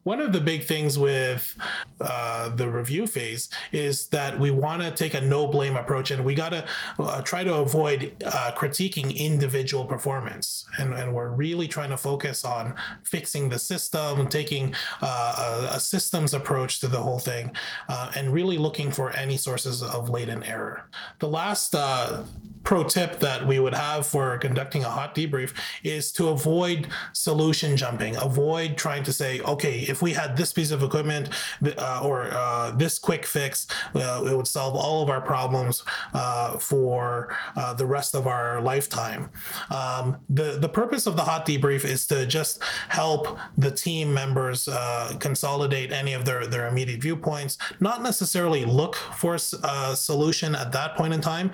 One 0.05 0.21
of 0.21 0.33
the 0.33 0.39
big 0.39 0.65
things 0.65 0.99
with 0.99 1.57
uh, 1.99 2.49
the 2.49 2.69
review 2.69 3.07
phase 3.07 3.49
is 3.71 4.05
that 4.09 4.39
we 4.39 4.51
want 4.51 4.83
to 4.83 4.91
take 4.91 5.15
a 5.15 5.21
no 5.21 5.47
blame 5.47 5.75
approach 5.75 6.11
and 6.11 6.23
we 6.23 6.35
got 6.35 6.49
to 6.49 6.63
uh, 6.99 7.23
try 7.23 7.43
to 7.43 7.55
avoid 7.55 8.15
uh, 8.23 8.51
critiquing 8.55 9.15
individual 9.17 9.83
performance. 9.83 10.67
And, 10.77 10.93
and, 10.93 11.15
we're 11.15 11.29
really 11.29 11.67
trying 11.67 11.89
to 11.89 11.97
focus 11.97 12.45
on 12.45 12.75
fixing 13.03 13.49
the 13.49 13.57
system, 13.57 14.27
taking 14.27 14.75
uh, 15.01 15.71
a, 15.71 15.79
systems 15.79 16.35
approach 16.35 16.81
to 16.81 16.87
the 16.87 17.01
whole 17.01 17.19
thing, 17.19 17.55
uh, 17.89 18.11
and 18.15 18.31
really 18.31 18.59
looking 18.59 18.91
for 18.91 19.09
any 19.11 19.37
sources 19.37 19.81
of 19.81 20.09
latent 20.09 20.47
error. 20.47 20.87
The 21.17 21.29
last 21.29 21.73
uh, 21.73 22.25
pro 22.65 22.83
tip 22.83 23.19
that 23.19 23.45
we 23.45 23.59
would 23.59 23.75
have 23.75 24.05
for 24.05 24.37
conducting 24.39 24.83
a 24.83 24.89
hot 24.89 25.15
debrief 25.15 25.53
is 25.83 26.11
to 26.11 26.29
avoid 26.29 26.87
solution 27.13 27.77
jumping, 27.77 28.15
avoid 28.17 28.75
trying 28.75 29.03
to 29.03 29.13
say, 29.13 29.39
okay, 29.41 29.81
if 29.81 30.01
we 30.01 30.11
had 30.11 30.35
this 30.35 30.51
piece 30.51 30.71
of 30.71 30.81
equipment 30.81 31.29
uh, 31.77 32.01
or 32.03 32.23
uh, 32.33 32.71
this 32.71 32.97
quick 32.97 33.25
fix, 33.25 33.67
uh, 33.93 34.23
it 34.25 34.35
would 34.35 34.47
solve 34.47 34.75
all 34.75 35.03
of 35.03 35.09
our 35.09 35.21
problems 35.21 35.83
uh, 36.13 36.57
for 36.57 37.37
uh, 37.55 37.73
the 37.73 37.85
rest 37.85 38.15
of 38.15 38.25
our 38.25 38.59
lifetime. 38.61 39.29
Um, 39.69 40.17
the 40.29 40.57
the 40.59 40.69
purpose 40.69 41.05
of 41.05 41.15
the 41.15 41.23
hot 41.23 41.45
debrief 41.45 41.85
is 41.85 42.07
to 42.07 42.25
just 42.25 42.63
help 42.89 43.37
the 43.57 43.69
team 43.69 44.11
members 44.11 44.67
uh, 44.67 45.15
consolidate 45.19 45.91
any 45.91 46.13
of 46.13 46.25
their 46.25 46.47
their 46.47 46.67
immediate 46.67 47.01
viewpoints, 47.01 47.59
not 47.79 48.01
necessarily 48.01 48.65
look 48.65 48.95
for 48.95 49.35
a 49.35 49.95
solution 49.95 50.55
at 50.55 50.71
that 50.71 50.95
point 50.95 51.13
in 51.13 51.21
time. 51.21 51.51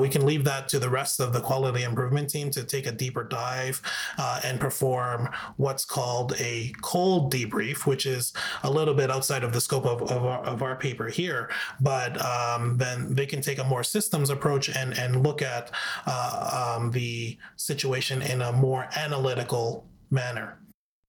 we 0.00 0.08
can 0.08 0.24
leave 0.24 0.45
that 0.46 0.68
to 0.68 0.78
the 0.78 0.90
rest 0.90 1.20
of 1.20 1.32
the 1.32 1.40
quality 1.40 1.82
improvement 1.82 2.30
team 2.30 2.50
to 2.50 2.64
take 2.64 2.86
a 2.86 2.92
deeper 2.92 3.22
dive 3.22 3.82
and 4.44 4.58
perform 4.58 5.28
what's 5.56 5.84
called 5.84 6.34
a 6.40 6.72
cold 6.80 7.32
debrief 7.32 7.86
which 7.86 8.06
is 8.06 8.32
a 8.62 8.70
little 8.70 8.94
bit 8.94 9.10
outside 9.10 9.44
of 9.44 9.52
the 9.52 9.60
scope 9.60 9.86
of, 9.86 10.02
of, 10.10 10.24
our, 10.24 10.44
of 10.44 10.62
our 10.62 10.76
paper 10.76 11.08
here, 11.08 11.50
but 11.80 12.22
um, 12.24 12.76
then 12.78 13.14
they 13.14 13.26
can 13.26 13.40
take 13.40 13.58
a 13.58 13.64
more 13.64 13.84
systems 13.84 14.30
approach 14.30 14.68
and, 14.68 14.96
and 14.98 15.22
look 15.22 15.42
at 15.42 15.70
uh, 16.06 16.76
um, 16.76 16.90
the 16.90 17.36
situation 17.56 18.22
in 18.22 18.42
a 18.42 18.52
more 18.52 18.88
analytical 18.96 19.86
manner. 20.10 20.58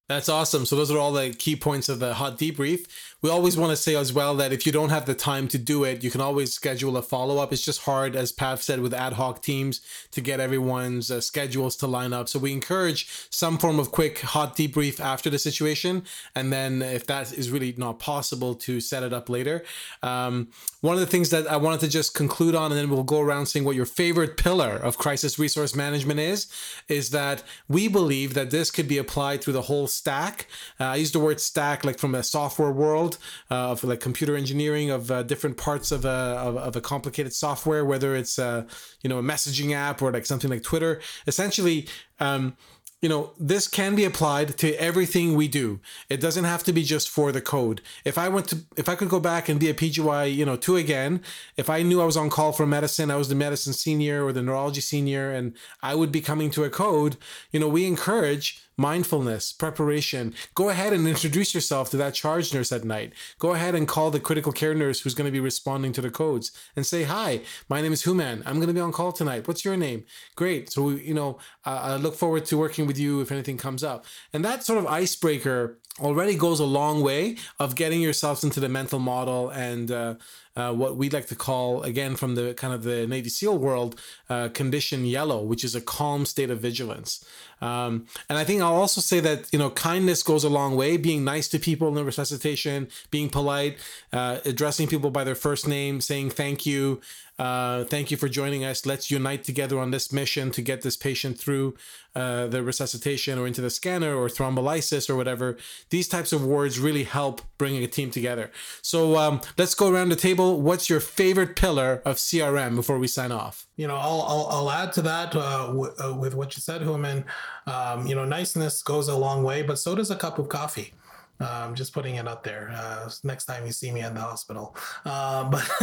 That's 0.08 0.30
awesome. 0.30 0.64
So 0.64 0.74
those 0.74 0.90
are 0.90 0.98
all 0.98 1.12
the 1.12 1.34
key 1.34 1.54
points 1.54 1.90
of 1.90 1.98
the 1.98 2.14
hot 2.14 2.38
debrief. 2.38 2.86
We 3.20 3.30
always 3.30 3.56
want 3.56 3.70
to 3.70 3.76
say 3.76 3.96
as 3.96 4.12
well 4.12 4.36
that 4.36 4.52
if 4.52 4.64
you 4.64 4.70
don't 4.70 4.90
have 4.90 5.04
the 5.04 5.14
time 5.14 5.48
to 5.48 5.58
do 5.58 5.82
it, 5.82 6.04
you 6.04 6.10
can 6.10 6.20
always 6.20 6.52
schedule 6.52 6.96
a 6.96 7.02
follow 7.02 7.38
up. 7.38 7.52
It's 7.52 7.64
just 7.64 7.82
hard, 7.82 8.14
as 8.14 8.30
Pav 8.30 8.62
said, 8.62 8.78
with 8.78 8.94
ad 8.94 9.14
hoc 9.14 9.42
teams 9.42 9.80
to 10.12 10.20
get 10.20 10.38
everyone's 10.38 11.10
uh, 11.10 11.20
schedules 11.20 11.74
to 11.78 11.88
line 11.88 12.12
up. 12.12 12.28
So 12.28 12.38
we 12.38 12.52
encourage 12.52 13.08
some 13.28 13.58
form 13.58 13.80
of 13.80 13.90
quick 13.90 14.20
hot 14.20 14.56
debrief 14.56 15.00
after 15.00 15.30
the 15.30 15.38
situation. 15.38 16.04
And 16.36 16.52
then 16.52 16.80
if 16.80 17.06
that 17.06 17.32
is 17.32 17.50
really 17.50 17.74
not 17.76 17.98
possible, 17.98 18.54
to 18.54 18.80
set 18.80 19.02
it 19.02 19.12
up 19.12 19.28
later. 19.28 19.64
Um, 20.02 20.48
one 20.80 20.94
of 20.94 21.00
the 21.00 21.06
things 21.06 21.30
that 21.30 21.48
I 21.48 21.56
wanted 21.56 21.80
to 21.80 21.88
just 21.88 22.14
conclude 22.14 22.54
on, 22.54 22.70
and 22.70 22.78
then 22.78 22.88
we'll 22.88 23.02
go 23.02 23.20
around 23.20 23.46
saying 23.46 23.64
what 23.64 23.74
your 23.74 23.86
favorite 23.86 24.36
pillar 24.36 24.76
of 24.76 24.96
crisis 24.96 25.38
resource 25.38 25.74
management 25.74 26.20
is, 26.20 26.46
is 26.86 27.10
that 27.10 27.42
we 27.68 27.88
believe 27.88 28.34
that 28.34 28.50
this 28.50 28.70
could 28.70 28.86
be 28.86 28.98
applied 28.98 29.42
through 29.42 29.54
the 29.54 29.62
whole 29.62 29.88
stack. 29.88 30.46
Uh, 30.78 30.84
I 30.84 30.96
use 30.96 31.10
the 31.10 31.18
word 31.18 31.40
stack 31.40 31.84
like 31.84 31.98
from 31.98 32.14
a 32.14 32.22
software 32.22 32.70
world 32.70 33.07
uh, 33.50 33.70
of 33.72 33.84
like 33.84 34.00
computer 34.00 34.36
engineering 34.36 34.90
of 34.90 35.10
uh, 35.10 35.22
different 35.22 35.56
parts 35.56 35.92
of 35.92 36.04
a 36.04 36.08
of, 36.08 36.56
of, 36.56 36.76
a 36.76 36.80
complicated 36.80 37.32
software, 37.32 37.84
whether 37.84 38.14
it's 38.14 38.38
a 38.38 38.66
you 39.02 39.08
know 39.08 39.18
a 39.18 39.22
messaging 39.22 39.72
app 39.74 40.02
or 40.02 40.12
like 40.12 40.26
something 40.26 40.50
like 40.50 40.62
Twitter. 40.62 41.00
Essentially. 41.26 41.88
Um, 42.20 42.56
you 43.00 43.08
know, 43.08 43.32
this 43.38 43.68
can 43.68 43.94
be 43.94 44.04
applied 44.04 44.58
to 44.58 44.74
everything 44.74 45.34
we 45.34 45.46
do. 45.46 45.80
It 46.08 46.20
doesn't 46.20 46.44
have 46.44 46.64
to 46.64 46.72
be 46.72 46.82
just 46.82 47.08
for 47.08 47.30
the 47.30 47.40
code. 47.40 47.80
If 48.04 48.18
I 48.18 48.28
went 48.28 48.48
to, 48.48 48.58
if 48.76 48.88
I 48.88 48.96
could 48.96 49.08
go 49.08 49.20
back 49.20 49.48
and 49.48 49.60
be 49.60 49.70
a 49.70 49.74
PGY, 49.74 50.34
you 50.34 50.44
know, 50.44 50.56
two 50.56 50.76
again, 50.76 51.22
if 51.56 51.70
I 51.70 51.82
knew 51.82 52.00
I 52.00 52.04
was 52.04 52.16
on 52.16 52.28
call 52.28 52.50
for 52.52 52.66
medicine, 52.66 53.10
I 53.10 53.16
was 53.16 53.28
the 53.28 53.36
medicine 53.36 53.72
senior 53.72 54.24
or 54.24 54.32
the 54.32 54.42
neurology 54.42 54.80
senior, 54.80 55.30
and 55.30 55.54
I 55.80 55.94
would 55.94 56.10
be 56.10 56.20
coming 56.20 56.50
to 56.52 56.64
a 56.64 56.70
code, 56.70 57.16
you 57.52 57.60
know, 57.60 57.68
we 57.68 57.86
encourage 57.86 58.67
mindfulness, 58.78 59.52
preparation. 59.52 60.32
Go 60.54 60.70
ahead 60.70 60.92
and 60.94 61.06
introduce 61.06 61.52
yourself 61.52 61.90
to 61.90 61.96
that 61.98 62.14
charge 62.14 62.54
nurse 62.54 62.72
at 62.72 62.84
night. 62.84 63.12
Go 63.38 63.52
ahead 63.52 63.74
and 63.74 63.86
call 63.86 64.10
the 64.10 64.20
critical 64.20 64.52
care 64.52 64.74
nurse 64.74 65.00
who's 65.00 65.14
going 65.14 65.26
to 65.26 65.32
be 65.32 65.40
responding 65.40 65.92
to 65.92 66.00
the 66.00 66.10
codes 66.10 66.52
and 66.76 66.86
say, 66.86 67.02
Hi, 67.02 67.40
my 67.68 67.82
name 67.82 67.92
is 67.92 68.04
Houman. 68.04 68.42
I'm 68.46 68.56
going 68.56 68.68
to 68.68 68.72
be 68.72 68.80
on 68.80 68.92
call 68.92 69.12
tonight. 69.12 69.46
What's 69.46 69.64
your 69.64 69.76
name? 69.76 70.04
Great. 70.36 70.70
So, 70.70 70.84
we, 70.84 71.02
you 71.02 71.14
know, 71.14 71.38
uh, 71.66 71.80
I 71.82 71.96
look 71.96 72.14
forward 72.14 72.46
to 72.46 72.56
working 72.56 72.86
with 72.86 72.98
you 72.98 73.20
if 73.20 73.32
anything 73.32 73.58
comes 73.58 73.82
up. 73.82 74.06
And 74.32 74.44
that 74.44 74.62
sort 74.62 74.78
of 74.78 74.86
icebreaker 74.86 75.78
already 76.00 76.36
goes 76.36 76.60
a 76.60 76.64
long 76.64 77.02
way 77.02 77.36
of 77.58 77.74
getting 77.74 78.00
yourselves 78.00 78.44
into 78.44 78.60
the 78.60 78.68
mental 78.68 78.98
model 78.98 79.50
and 79.50 79.90
uh, 79.90 80.14
uh, 80.58 80.72
what 80.72 80.96
we 80.96 81.08
like 81.08 81.28
to 81.28 81.36
call, 81.36 81.82
again, 81.84 82.16
from 82.16 82.34
the 82.34 82.52
kind 82.54 82.74
of 82.74 82.82
the 82.82 83.06
Navy 83.06 83.28
SEAL 83.28 83.56
world, 83.58 84.00
uh, 84.28 84.48
condition 84.48 85.06
yellow, 85.06 85.40
which 85.40 85.62
is 85.62 85.74
a 85.76 85.80
calm 85.80 86.26
state 86.26 86.50
of 86.50 86.58
vigilance. 86.60 87.24
Um, 87.60 88.06
and 88.28 88.36
I 88.36 88.44
think 88.44 88.60
I'll 88.60 88.74
also 88.74 89.00
say 89.00 89.20
that, 89.20 89.52
you 89.52 89.58
know, 89.58 89.70
kindness 89.70 90.22
goes 90.22 90.44
a 90.44 90.48
long 90.48 90.76
way, 90.76 90.96
being 90.96 91.24
nice 91.24 91.48
to 91.48 91.58
people 91.58 91.86
in 91.88 91.94
the 91.94 92.04
resuscitation, 92.04 92.88
being 93.10 93.30
polite, 93.30 93.78
uh, 94.12 94.38
addressing 94.44 94.88
people 94.88 95.10
by 95.10 95.24
their 95.24 95.36
first 95.36 95.68
name, 95.68 96.00
saying 96.00 96.30
thank 96.30 96.66
you. 96.66 97.00
Uh, 97.38 97.84
thank 97.84 98.10
you 98.10 98.16
for 98.16 98.28
joining 98.28 98.64
us. 98.64 98.84
Let's 98.84 99.12
unite 99.12 99.44
together 99.44 99.78
on 99.78 99.92
this 99.92 100.12
mission 100.12 100.50
to 100.50 100.60
get 100.60 100.82
this 100.82 100.96
patient 100.96 101.38
through 101.38 101.76
uh, 102.14 102.46
the 102.46 102.62
resuscitation 102.62 103.38
or 103.38 103.46
into 103.46 103.60
the 103.60 103.70
scanner 103.70 104.14
or 104.14 104.28
thrombolysis 104.28 105.08
or 105.08 105.16
whatever. 105.16 105.56
these 105.90 106.08
types 106.08 106.32
of 106.32 106.44
words 106.44 106.78
really 106.78 107.04
help 107.04 107.42
bringing 107.58 107.84
a 107.84 107.86
team 107.86 108.10
together. 108.10 108.50
So 108.82 109.16
um, 109.16 109.40
let's 109.56 109.74
go 109.74 109.90
around 109.90 110.08
the 110.08 110.16
table. 110.16 110.60
What's 110.60 110.88
your 110.90 111.00
favorite 111.00 111.56
pillar 111.56 112.02
of 112.04 112.16
CRM 112.16 112.74
before 112.74 112.98
we 112.98 113.06
sign 113.06 113.32
off? 113.32 113.66
You 113.76 113.86
know, 113.86 113.96
I'll, 113.96 114.22
I'll, 114.22 114.48
I'll 114.50 114.70
add 114.70 114.92
to 114.94 115.02
that 115.02 115.34
uh, 115.36 115.66
w- 115.68 115.92
uh, 116.02 116.14
with 116.14 116.34
what 116.34 116.56
you 116.56 116.60
said, 116.60 116.82
Houman. 116.82 117.24
Um, 117.66 118.06
you 118.06 118.14
know, 118.14 118.24
niceness 118.24 118.82
goes 118.82 119.08
a 119.08 119.16
long 119.16 119.42
way, 119.42 119.62
but 119.62 119.78
so 119.78 119.94
does 119.94 120.10
a 120.10 120.16
cup 120.16 120.38
of 120.38 120.48
coffee. 120.48 120.92
Um, 121.40 121.74
just 121.74 121.92
putting 121.92 122.16
it 122.16 122.26
out 122.26 122.42
there. 122.42 122.72
Uh, 122.74 123.08
next 123.22 123.44
time 123.44 123.64
you 123.64 123.70
see 123.70 123.92
me 123.92 124.00
in 124.00 124.14
the 124.14 124.20
hospital. 124.20 124.74
Uh, 125.04 125.48
but 125.48 125.68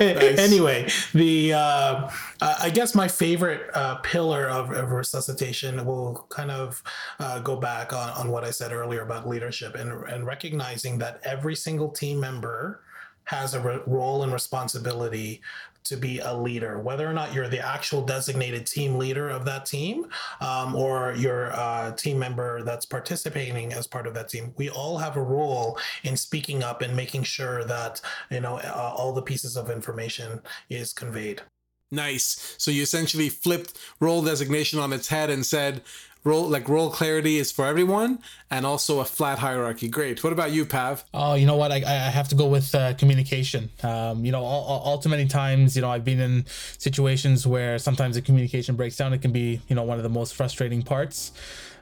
nice. 0.00 0.38
anyway, 0.38 0.88
the 1.14 1.52
uh, 1.54 2.10
I 2.40 2.70
guess 2.70 2.94
my 2.94 3.06
favorite 3.06 3.70
uh, 3.74 3.96
pillar 3.96 4.48
of, 4.48 4.72
of, 4.72 4.90
resuscitation 4.90 5.84
will 5.84 6.26
kind 6.28 6.50
of 6.50 6.82
uh, 7.20 7.38
go 7.38 7.56
back 7.56 7.92
on, 7.92 8.10
on 8.10 8.30
what 8.30 8.42
I 8.42 8.50
said 8.50 8.72
earlier 8.72 9.02
about 9.02 9.28
leadership 9.28 9.76
and, 9.76 9.92
and 10.08 10.26
recognizing 10.26 10.98
that 10.98 11.20
every 11.22 11.54
single 11.54 11.90
team 11.90 12.18
member 12.18 12.80
has 13.24 13.54
a 13.54 13.60
re- 13.60 13.80
role 13.86 14.22
and 14.22 14.32
responsibility 14.32 15.40
to 15.88 15.96
be 15.96 16.18
a 16.20 16.32
leader, 16.32 16.78
whether 16.78 17.08
or 17.08 17.12
not 17.12 17.32
you're 17.32 17.48
the 17.48 17.64
actual 17.64 18.02
designated 18.02 18.66
team 18.66 18.96
leader 18.96 19.28
of 19.28 19.44
that 19.44 19.66
team 19.66 20.06
um, 20.40 20.74
or 20.74 21.14
you're 21.16 21.46
a 21.46 21.94
team 21.96 22.18
member 22.18 22.62
that's 22.62 22.86
participating 22.86 23.72
as 23.72 23.86
part 23.86 24.06
of 24.06 24.14
that 24.14 24.28
team. 24.28 24.52
We 24.56 24.70
all 24.70 24.98
have 24.98 25.16
a 25.16 25.22
role 25.22 25.78
in 26.04 26.16
speaking 26.16 26.62
up 26.62 26.82
and 26.82 26.94
making 26.94 27.24
sure 27.24 27.64
that 27.64 28.00
you 28.30 28.40
know 28.40 28.58
uh, 28.58 28.94
all 28.96 29.12
the 29.12 29.22
pieces 29.22 29.56
of 29.56 29.70
information 29.70 30.40
is 30.68 30.92
conveyed. 30.92 31.42
Nice. 31.90 32.54
So 32.58 32.70
you 32.70 32.82
essentially 32.82 33.30
flipped 33.30 33.78
role 33.98 34.22
designation 34.22 34.78
on 34.78 34.92
its 34.92 35.08
head 35.08 35.30
and 35.30 35.44
said, 35.44 35.82
role 36.24 36.48
like 36.48 36.68
role 36.68 36.90
clarity 36.90 37.38
is 37.38 37.50
for 37.52 37.64
everyone 37.66 38.18
and 38.50 38.66
also 38.66 39.00
a 39.00 39.04
flat 39.04 39.38
hierarchy 39.38 39.88
great 39.88 40.22
what 40.22 40.32
about 40.32 40.50
you 40.50 40.64
pav 40.64 41.04
oh 41.14 41.34
you 41.34 41.46
know 41.46 41.56
what 41.56 41.70
i, 41.70 41.76
I 41.76 42.10
have 42.10 42.28
to 42.28 42.34
go 42.34 42.46
with 42.46 42.74
uh, 42.74 42.94
communication 42.94 43.70
um, 43.82 44.24
you 44.24 44.32
know 44.32 44.42
all, 44.42 44.80
all, 44.80 44.98
too 44.98 45.08
many 45.08 45.26
times 45.26 45.76
you 45.76 45.82
know 45.82 45.90
i've 45.90 46.04
been 46.04 46.20
in 46.20 46.44
situations 46.78 47.46
where 47.46 47.78
sometimes 47.78 48.16
the 48.16 48.22
communication 48.22 48.76
breaks 48.76 48.96
down 48.96 49.12
it 49.12 49.22
can 49.22 49.32
be 49.32 49.60
you 49.68 49.76
know 49.76 49.84
one 49.84 49.96
of 49.96 50.02
the 50.02 50.08
most 50.08 50.34
frustrating 50.34 50.82
parts 50.82 51.32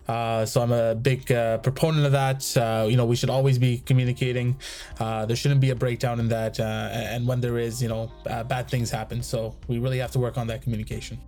uh, 0.08 0.46
so 0.46 0.62
I'm 0.62 0.72
a 0.72 0.94
big 0.94 1.30
uh, 1.32 1.58
proponent 1.58 2.06
of 2.06 2.12
that. 2.12 2.56
Uh, 2.56 2.86
you 2.88 2.96
know, 2.96 3.04
we 3.04 3.16
should 3.16 3.30
always 3.30 3.58
be 3.58 3.78
communicating. 3.78 4.56
Uh, 5.00 5.26
there 5.26 5.36
shouldn't 5.36 5.60
be 5.60 5.70
a 5.70 5.74
breakdown 5.74 6.20
in 6.20 6.28
that. 6.28 6.60
Uh, 6.60 6.62
and 6.92 7.26
when 7.26 7.40
there 7.40 7.58
is, 7.58 7.82
you 7.82 7.88
know, 7.88 8.10
bad 8.24 8.68
things 8.68 8.90
happen. 8.90 9.22
So 9.22 9.56
we 9.66 9.78
really 9.78 9.98
have 9.98 10.12
to 10.12 10.18
work 10.18 10.38
on 10.38 10.46
that 10.46 10.62
communication. 10.62 11.18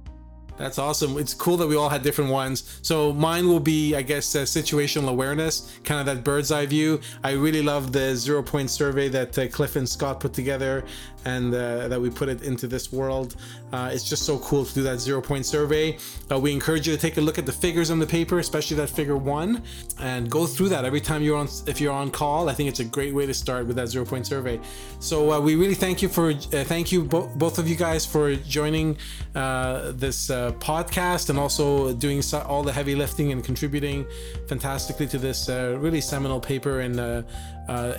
That's 0.58 0.78
awesome. 0.78 1.16
It's 1.18 1.34
cool 1.34 1.56
that 1.58 1.68
we 1.68 1.76
all 1.76 1.88
had 1.88 2.02
different 2.02 2.30
ones. 2.30 2.78
So 2.82 3.12
mine 3.12 3.46
will 3.46 3.60
be, 3.60 3.94
I 3.94 4.02
guess, 4.02 4.34
uh, 4.34 4.40
situational 4.40 5.08
awareness, 5.08 5.72
kind 5.84 6.00
of 6.00 6.06
that 6.06 6.24
bird's 6.24 6.50
eye 6.50 6.66
view. 6.66 7.00
I 7.22 7.32
really 7.32 7.62
love 7.62 7.92
the 7.92 8.16
zero 8.16 8.42
point 8.42 8.70
survey 8.70 9.08
that 9.10 9.38
uh, 9.38 9.46
Cliff 9.48 9.76
and 9.76 9.88
Scott 9.88 10.18
put 10.18 10.32
together 10.32 10.84
and 11.28 11.54
uh, 11.54 11.88
that 11.88 12.00
we 12.00 12.08
put 12.10 12.28
it 12.28 12.42
into 12.42 12.66
this 12.66 12.92
world. 12.92 13.36
Uh, 13.72 13.90
it's 13.92 14.08
just 14.12 14.24
so 14.24 14.38
cool 14.38 14.64
to 14.64 14.72
do 14.74 14.82
that 14.82 14.98
zero 14.98 15.20
point 15.20 15.44
survey. 15.44 15.86
Uh, 16.30 16.38
we 16.38 16.50
encourage 16.52 16.86
you 16.86 16.94
to 16.96 17.00
take 17.00 17.16
a 17.18 17.20
look 17.20 17.38
at 17.38 17.46
the 17.46 17.52
figures 17.52 17.90
on 17.90 17.98
the 17.98 18.06
paper, 18.06 18.38
especially 18.38 18.76
that 18.76 18.90
figure 19.00 19.16
one, 19.16 19.62
and 20.00 20.30
go 20.30 20.46
through 20.46 20.70
that 20.74 20.84
every 20.84 21.00
time 21.00 21.22
you're 21.22 21.36
on. 21.36 21.48
If 21.66 21.80
you're 21.80 21.92
on 21.92 22.10
call, 22.10 22.48
I 22.48 22.54
think 22.54 22.68
it's 22.68 22.80
a 22.80 22.84
great 22.98 23.14
way 23.14 23.26
to 23.26 23.34
start 23.34 23.66
with 23.66 23.76
that 23.76 23.88
zero 23.88 24.04
point 24.04 24.26
survey. 24.26 24.58
So 25.00 25.16
uh, 25.32 25.40
we 25.40 25.54
really 25.62 25.74
thank 25.74 26.02
you 26.02 26.08
for 26.08 26.30
uh, 26.30 26.64
thank 26.74 26.90
you 26.92 27.04
bo- 27.04 27.30
both 27.36 27.58
of 27.58 27.68
you 27.68 27.76
guys 27.76 28.06
for 28.06 28.34
joining 28.36 28.96
uh, 29.34 29.92
this 30.04 30.28
podcast 30.70 31.30
and 31.30 31.38
also 31.38 31.92
doing 31.92 32.22
so- 32.22 32.46
all 32.50 32.62
the 32.62 32.72
heavy 32.72 32.94
lifting 32.94 33.32
and 33.32 33.44
contributing 33.44 34.06
fantastically 34.48 35.06
to 35.06 35.18
this 35.18 35.48
really 35.48 36.00
seminal 36.00 36.40
paper 36.40 36.80
uh, 36.80 37.22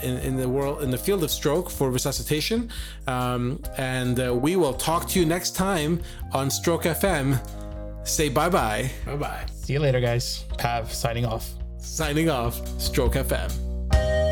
in, 0.01 0.17
in, 0.17 0.35
the 0.35 0.47
world 0.47 0.81
in 0.81 0.91
the 0.91 0.97
field 0.97 1.23
of 1.23 1.31
stroke 1.31 1.69
for 1.69 1.91
resuscitation. 1.91 2.69
Um, 3.07 3.61
and 3.77 4.19
uh, 4.19 4.33
we 4.33 4.55
will 4.55 4.73
talk 4.73 5.07
to 5.09 5.19
you 5.19 5.25
next 5.25 5.55
time 5.55 6.01
on 6.33 6.49
Stroke 6.49 6.83
FM. 6.83 7.39
Say 8.03 8.29
bye 8.29 8.49
bye. 8.49 8.89
Bye 9.05 9.15
bye. 9.17 9.45
See 9.53 9.73
you 9.73 9.79
later, 9.79 9.99
guys. 9.99 10.45
Pav 10.57 10.91
signing 10.91 11.25
off. 11.25 11.49
Signing 11.77 12.29
off. 12.29 12.55
Stroke 12.79 13.13
FM. 13.13 14.28